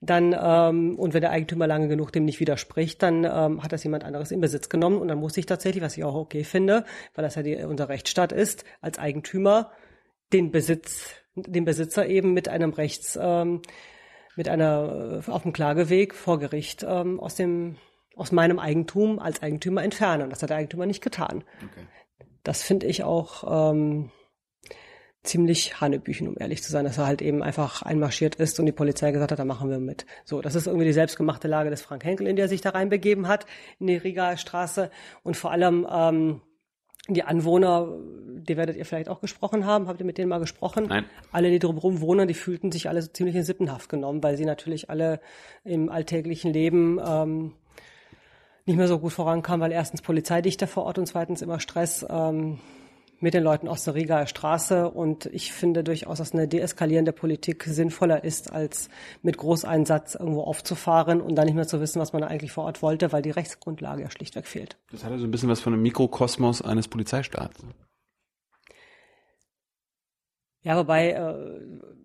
[0.01, 3.85] dann ähm, und wenn der Eigentümer lange genug dem nicht widerspricht, dann ähm, hat das
[3.85, 6.85] jemand anderes in Besitz genommen und dann muss ich tatsächlich, was ich auch okay finde,
[7.15, 9.71] weil das ja die, unser Rechtsstaat ist, als Eigentümer
[10.33, 13.63] den Besitz, den Besitzer eben mit einem Rechts ähm,
[14.37, 17.77] mit einer äh, auf dem Klageweg vor Gericht ähm, aus dem
[18.15, 20.31] aus meinem Eigentum als Eigentümer entfernen.
[20.31, 21.45] Das hat der Eigentümer nicht getan.
[21.59, 21.87] Okay.
[22.45, 24.11] Das finde ich auch ähm,
[25.23, 28.73] ziemlich Hanebüchen, um ehrlich zu sein, dass er halt eben einfach einmarschiert ist und die
[28.73, 30.07] Polizei gesagt hat, da machen wir mit.
[30.25, 32.71] So, das ist irgendwie die selbstgemachte Lage des Frank Henkel, in der er sich da
[32.71, 33.47] reinbegeben hat,
[33.79, 34.91] in die Rigaer Straße.
[35.23, 36.41] Und vor allem ähm,
[37.09, 37.89] die Anwohner,
[38.49, 39.89] die werdet ihr vielleicht auch gesprochen haben.
[39.89, 40.87] Habt ihr mit denen mal gesprochen?
[40.89, 41.05] Nein.
[41.33, 44.91] Alle, die drumherum wohnen, die fühlten sich alle ziemlich in Sippenhaft genommen, weil sie natürlich
[44.91, 45.21] alle
[45.65, 47.53] im alltäglichen Leben ähm,
[48.65, 52.05] nicht mehr so gut vorankamen, weil erstens Polizeidichte vor Ort und zweitens immer Stress.
[52.09, 52.59] Ähm,
[53.21, 54.91] mit den Leuten aus der Rigaer Straße.
[54.91, 58.89] Und ich finde durchaus, dass eine deeskalierende Politik sinnvoller ist, als
[59.23, 62.83] mit Großeinsatz irgendwo aufzufahren und dann nicht mehr zu wissen, was man eigentlich vor Ort
[62.83, 64.77] wollte, weil die Rechtsgrundlage ja schlichtweg fehlt.
[64.91, 67.65] Das hat ja so ein bisschen was von einem Mikrokosmos eines Polizeistaats.
[70.63, 71.61] Ja, wobei äh,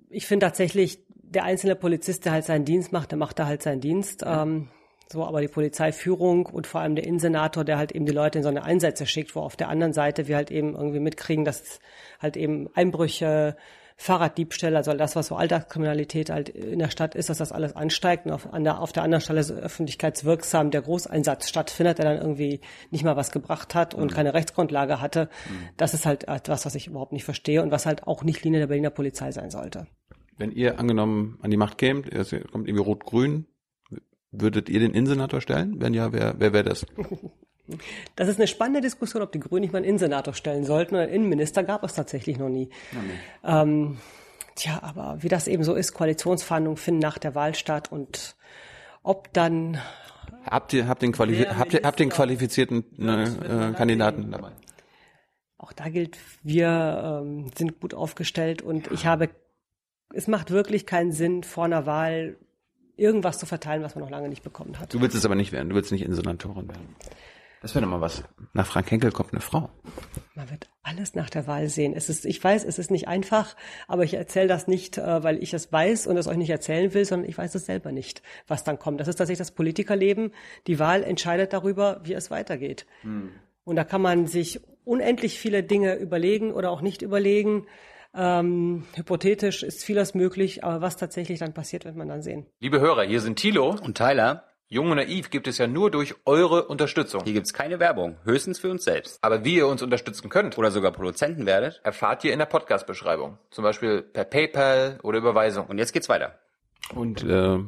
[0.09, 3.63] ich finde tatsächlich, der einzelne Polizist, der halt seinen Dienst macht, der macht da halt
[3.63, 4.23] seinen Dienst.
[4.25, 4.67] Ähm,
[5.11, 8.43] so, aber die Polizeiführung und vor allem der Innensenator, der halt eben die Leute in
[8.43, 11.79] so eine Einsätze schickt, wo auf der anderen Seite wir halt eben irgendwie mitkriegen, dass
[12.19, 13.55] halt eben Einbrüche,
[14.01, 18.25] Fahrraddiebstähle, also das, was so Alltagskriminalität halt in der Stadt ist, dass das alles ansteigt
[18.25, 22.17] und auf, an der, auf der anderen Stelle so öffentlichkeitswirksam der Großeinsatz stattfindet, der dann
[22.17, 24.15] irgendwie nicht mal was gebracht hat und mhm.
[24.15, 25.29] keine Rechtsgrundlage hatte.
[25.47, 25.69] Mhm.
[25.77, 28.61] Das ist halt etwas, was ich überhaupt nicht verstehe und was halt auch nicht Linie
[28.61, 29.85] der Berliner Polizei sein sollte.
[30.35, 33.45] Wenn ihr angenommen an die Macht kämt, es kommt irgendwie Rot-Grün,
[34.31, 35.75] Würdet ihr den Innensenator stellen?
[35.79, 36.85] Wenn ja, wer, wer wäre das?
[38.17, 40.95] Das ist eine spannende Diskussion, ob die Grünen nicht mal einen Innensenator stellen sollten.
[40.95, 42.69] Einen Innenminister gab es tatsächlich noch nie.
[43.45, 43.97] Ähm,
[44.55, 48.35] tja, aber wie das eben so ist, Koalitionsverhandlungen finden nach der Wahl statt und
[49.03, 49.79] ob dann
[50.49, 54.51] Habt ihr, habt den, Qualifi habt ihr, habt den qualifizierten äh, äh, Kandidaten dabei?
[55.57, 59.29] Auch da gilt, wir ähm, sind gut aufgestellt und ich habe,
[60.13, 62.37] es macht wirklich keinen Sinn, vor einer Wahl
[63.01, 64.93] irgendwas zu verteilen, was man noch lange nicht bekommen hat.
[64.93, 66.95] Du willst es aber nicht werden, du willst nicht Insenatorin werden.
[67.61, 68.23] Das wäre doch mal was.
[68.53, 69.69] Nach Frank Henkel kommt eine Frau.
[70.33, 71.93] Man wird alles nach der Wahl sehen.
[71.95, 73.55] Es ist, ich weiß, es ist nicht einfach,
[73.87, 76.91] aber ich erzähle das nicht, äh, weil ich es weiß und es euch nicht erzählen
[76.95, 78.99] will, sondern ich weiß es selber nicht, was dann kommt.
[78.99, 80.31] Das ist tatsächlich das Politikerleben.
[80.65, 82.87] Die Wahl entscheidet darüber, wie es weitergeht.
[83.63, 87.67] Und da kann man sich unendlich viele Dinge überlegen oder auch nicht überlegen.
[88.13, 92.45] Ähm, hypothetisch ist vieles möglich, aber was tatsächlich dann passiert, wird man dann sehen.
[92.59, 93.69] Liebe Hörer, hier sind Thilo.
[93.81, 97.23] Und Tyler, Jung und Naiv gibt es ja nur durch eure Unterstützung.
[97.23, 99.17] hier gibt's keine Werbung, höchstens für uns selbst.
[99.21, 101.79] Aber wie ihr uns unterstützen könnt, Oder sogar Produzenten werdet.
[101.83, 103.37] erfahrt ihr in der Podcast-Beschreibung.
[103.49, 105.67] Zum Beispiel per PayPal oder Überweisung.
[105.67, 106.39] Und jetzt geht's weiter.
[106.93, 107.59] Und äh,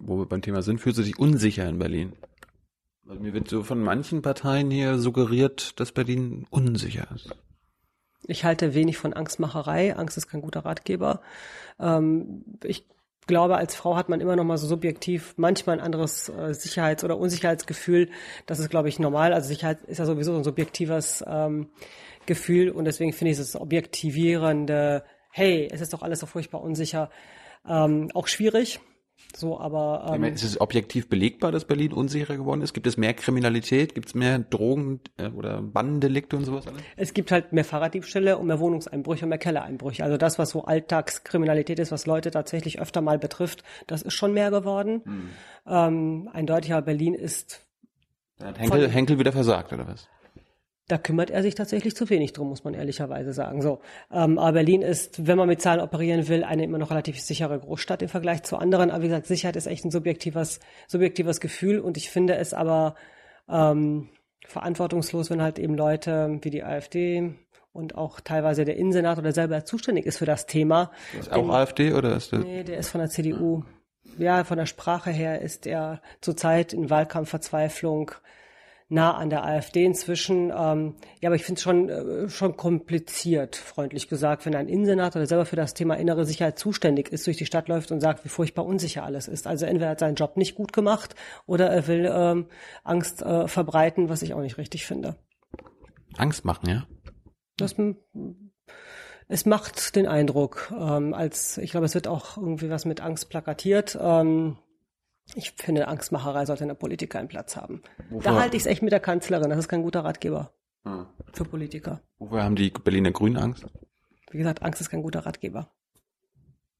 [0.00, 2.12] wo wir beim Thema sind, fühlt sie sich unsicher in Berlin.
[3.04, 7.34] Weil mir wird so von manchen Parteien hier suggeriert, dass Berlin unsicher ist.
[8.28, 9.96] Ich halte wenig von Angstmacherei.
[9.96, 11.20] Angst ist kein guter Ratgeber.
[11.78, 12.86] Ähm, ich
[13.26, 17.04] glaube, als Frau hat man immer noch mal so subjektiv manchmal ein anderes äh, Sicherheits-
[17.04, 18.08] oder Unsicherheitsgefühl.
[18.46, 19.32] Das ist, glaube ich, normal.
[19.32, 21.70] Also Sicherheit ist ja sowieso so ein subjektives ähm,
[22.26, 27.10] Gefühl und deswegen finde ich das objektivierende, hey, es ist doch alles so furchtbar unsicher,
[27.68, 28.80] ähm, auch schwierig.
[29.34, 32.72] So, aber ähm, Ist es objektiv belegbar, dass Berlin unsicherer geworden ist?
[32.72, 33.94] Gibt es mehr Kriminalität?
[33.94, 36.80] Gibt es mehr Drogen äh, oder Bandendelikte und sowas alles?
[36.96, 40.04] Es gibt halt mehr Fahrraddiebstähle und mehr Wohnungseinbrüche und mehr Kellereinbrüche.
[40.04, 44.32] Also das, was so Alltagskriminalität ist, was Leute tatsächlich öfter mal betrifft, das ist schon
[44.32, 45.02] mehr geworden.
[45.66, 47.60] Ähm, eindeutig, aber Berlin ist,
[48.38, 50.08] Da hat Henkel, Henkel wieder versagt, oder was?
[50.88, 53.60] Da kümmert er sich tatsächlich zu wenig drum, muss man ehrlicherweise sagen.
[53.60, 53.80] So,
[54.12, 57.58] ähm, aber Berlin ist, wenn man mit Zahlen operieren will, eine immer noch relativ sichere
[57.58, 58.90] Großstadt im Vergleich zu anderen.
[58.90, 62.94] Aber wie gesagt, Sicherheit ist echt ein subjektives, subjektives Gefühl und ich finde es aber
[63.48, 64.10] ähm,
[64.46, 67.34] verantwortungslos, wenn halt eben Leute wie die AfD
[67.72, 70.92] und auch teilweise der Innensenator, der selber zuständig ist für das Thema.
[71.18, 72.44] Ist auch AfD oder ist das?
[72.44, 73.64] Nee, der ist von der CDU.
[74.18, 78.12] Ja, von der Sprache her ist er zurzeit in Wahlkampfverzweiflung
[78.88, 80.52] nah an der AfD inzwischen.
[80.56, 85.20] Ähm, ja, aber ich finde es schon, äh, schon kompliziert, freundlich gesagt, wenn ein Innensenator,
[85.20, 88.24] der selber für das Thema innere Sicherheit zuständig ist, durch die Stadt läuft und sagt,
[88.24, 89.46] wie furchtbar unsicher alles ist.
[89.46, 91.14] Also entweder hat er seinen Job nicht gut gemacht
[91.46, 92.46] oder er will ähm,
[92.84, 95.16] Angst äh, verbreiten, was ich auch nicht richtig finde.
[96.16, 96.86] Angst machen, ja?
[97.56, 97.74] Das,
[99.28, 103.28] es macht den Eindruck, ähm, als ich glaube, es wird auch irgendwie was mit Angst
[103.28, 103.98] plakatiert.
[104.00, 104.58] Ähm,
[105.34, 107.82] ich finde, Angstmacherei sollte in der Politik keinen Platz haben.
[108.10, 109.50] Da halte ich es echt mit der Kanzlerin.
[109.50, 110.52] Das ist kein guter Ratgeber
[111.32, 112.00] für Politiker.
[112.18, 113.66] Wofür haben die Berliner Grünen Angst?
[114.30, 115.70] Wie gesagt, Angst ist kein guter Ratgeber.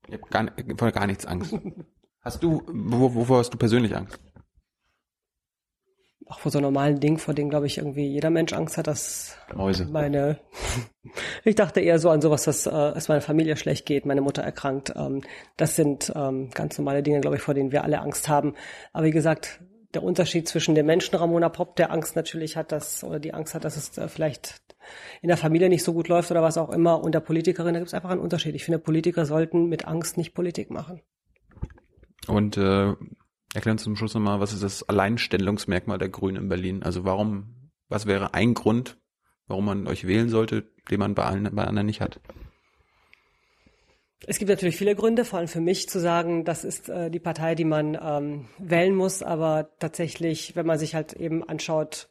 [0.09, 1.55] Ich habe gar, vor gar nichts Angst.
[2.21, 4.19] Hast du, wo, wovor hast du persönlich Angst?
[6.29, 9.37] Auch vor so normalen Dingen, vor denen, glaube ich, irgendwie jeder Mensch Angst hat, dass
[9.55, 9.87] Mäuse.
[9.87, 10.41] meine,
[11.45, 14.43] ich dachte eher so an sowas, dass äh, es meiner Familie schlecht geht, meine Mutter
[14.43, 14.93] erkrankt.
[14.97, 15.23] Ähm,
[15.57, 18.55] das sind ähm, ganz normale Dinge, glaube ich, vor denen wir alle Angst haben.
[18.93, 19.61] Aber wie gesagt,
[19.95, 23.55] der Unterschied zwischen dem Menschen Ramona Popp, der Angst natürlich hat, dass, oder die Angst
[23.55, 24.61] hat, dass es äh, vielleicht
[25.23, 27.81] in der Familie nicht so gut läuft oder was auch immer, und der Politikerin, da
[27.81, 28.55] gibt es einfach einen Unterschied.
[28.55, 31.03] Ich finde, Politiker sollten mit Angst nicht Politik machen.
[32.27, 32.95] Und äh,
[33.57, 36.83] erklär uns zum Schluss nochmal, was ist das Alleinstellungsmerkmal der Grünen in Berlin?
[36.83, 38.99] Also warum, was wäre ein Grund,
[39.47, 42.21] warum man euch wählen sollte, den man bei, allen, bei anderen nicht hat?
[44.27, 47.19] Es gibt natürlich viele Gründe, vor allem für mich zu sagen, das ist äh, die
[47.19, 49.23] Partei, die man ähm, wählen muss.
[49.23, 52.09] Aber tatsächlich, wenn man sich halt eben anschaut,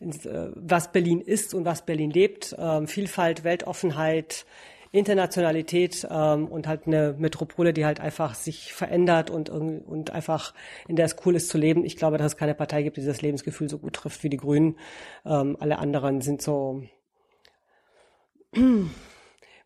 [0.00, 4.46] äh, was Berlin ist und was Berlin lebt, ähm, Vielfalt, Weltoffenheit,
[4.94, 10.54] Internationalität ähm, und halt eine Metropole, die halt einfach sich verändert und, und einfach
[10.86, 11.84] in der es cool ist zu leben.
[11.84, 14.36] Ich glaube, dass es keine Partei gibt, die dieses Lebensgefühl so gut trifft wie die
[14.36, 14.78] Grünen.
[15.26, 16.84] Ähm, alle anderen sind so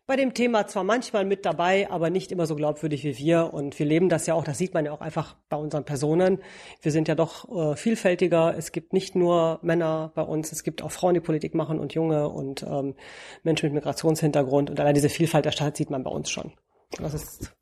[0.09, 3.53] bei dem Thema zwar manchmal mit dabei, aber nicht immer so glaubwürdig wie wir.
[3.53, 6.39] Und wir leben das ja auch, das sieht man ja auch einfach bei unseren Personen.
[6.81, 8.57] Wir sind ja doch äh, vielfältiger.
[8.57, 11.93] Es gibt nicht nur Männer bei uns, es gibt auch Frauen, die Politik machen und
[11.93, 12.95] Junge und ähm,
[13.43, 14.71] Menschen mit Migrationshintergrund.
[14.71, 16.53] Und allein diese Vielfalt der Stadt sieht man bei uns schon.
[16.97, 17.53] Und das ist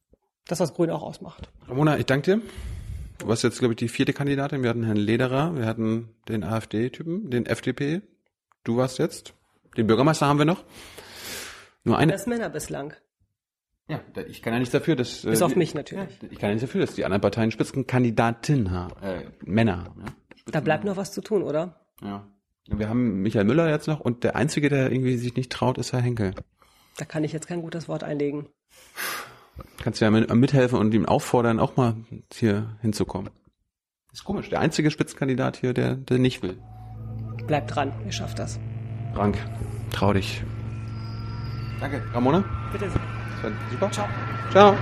[0.47, 1.49] das, was Grün auch ausmacht.
[1.67, 2.41] Ramona, ich danke dir.
[3.17, 4.63] Du warst jetzt, glaube ich, die vierte Kandidatin.
[4.63, 8.03] Wir hatten Herrn Lederer, wir hatten den AfD-Typen, den FDP.
[8.63, 9.33] Du warst jetzt.
[9.75, 10.63] Den Bürgermeister haben wir noch.
[11.87, 12.11] Nur eine.
[12.11, 12.93] Das Männer bislang.
[13.87, 15.21] Ja, ich kann ja nichts dafür, dass.
[15.21, 16.19] Bis äh, auf mich natürlich.
[16.29, 19.01] Ich kann ja nichts dafür, dass die anderen Parteien Spitzenkandidatin haben.
[19.01, 20.01] Äh, Männer haben.
[20.01, 20.13] Ja.
[20.51, 21.79] Da bleibt noch was zu tun, oder?
[22.03, 22.27] ja.
[22.69, 25.93] Wir haben Michael Müller jetzt noch und der Einzige, der irgendwie sich nicht traut, ist
[25.93, 26.33] Herr Henkel.
[26.97, 28.49] Da kann ich jetzt kein gutes Wort einlegen.
[29.81, 31.95] Kannst du ja mit, mithelfen und ihm auffordern, auch mal
[32.33, 33.29] hier hinzukommen.
[34.11, 36.57] Ist komisch, der einzige Spitzenkandidat hier, der, der nicht will.
[37.45, 38.59] Bleib dran, ihr schafft das.
[39.13, 39.37] Frank,
[39.93, 40.43] trau dich.
[41.79, 42.01] Danke.
[42.13, 42.43] Ramona?
[42.71, 42.85] Bitte.
[42.85, 43.91] Das war super.
[43.91, 44.07] Ciao.
[44.51, 44.75] Ciao.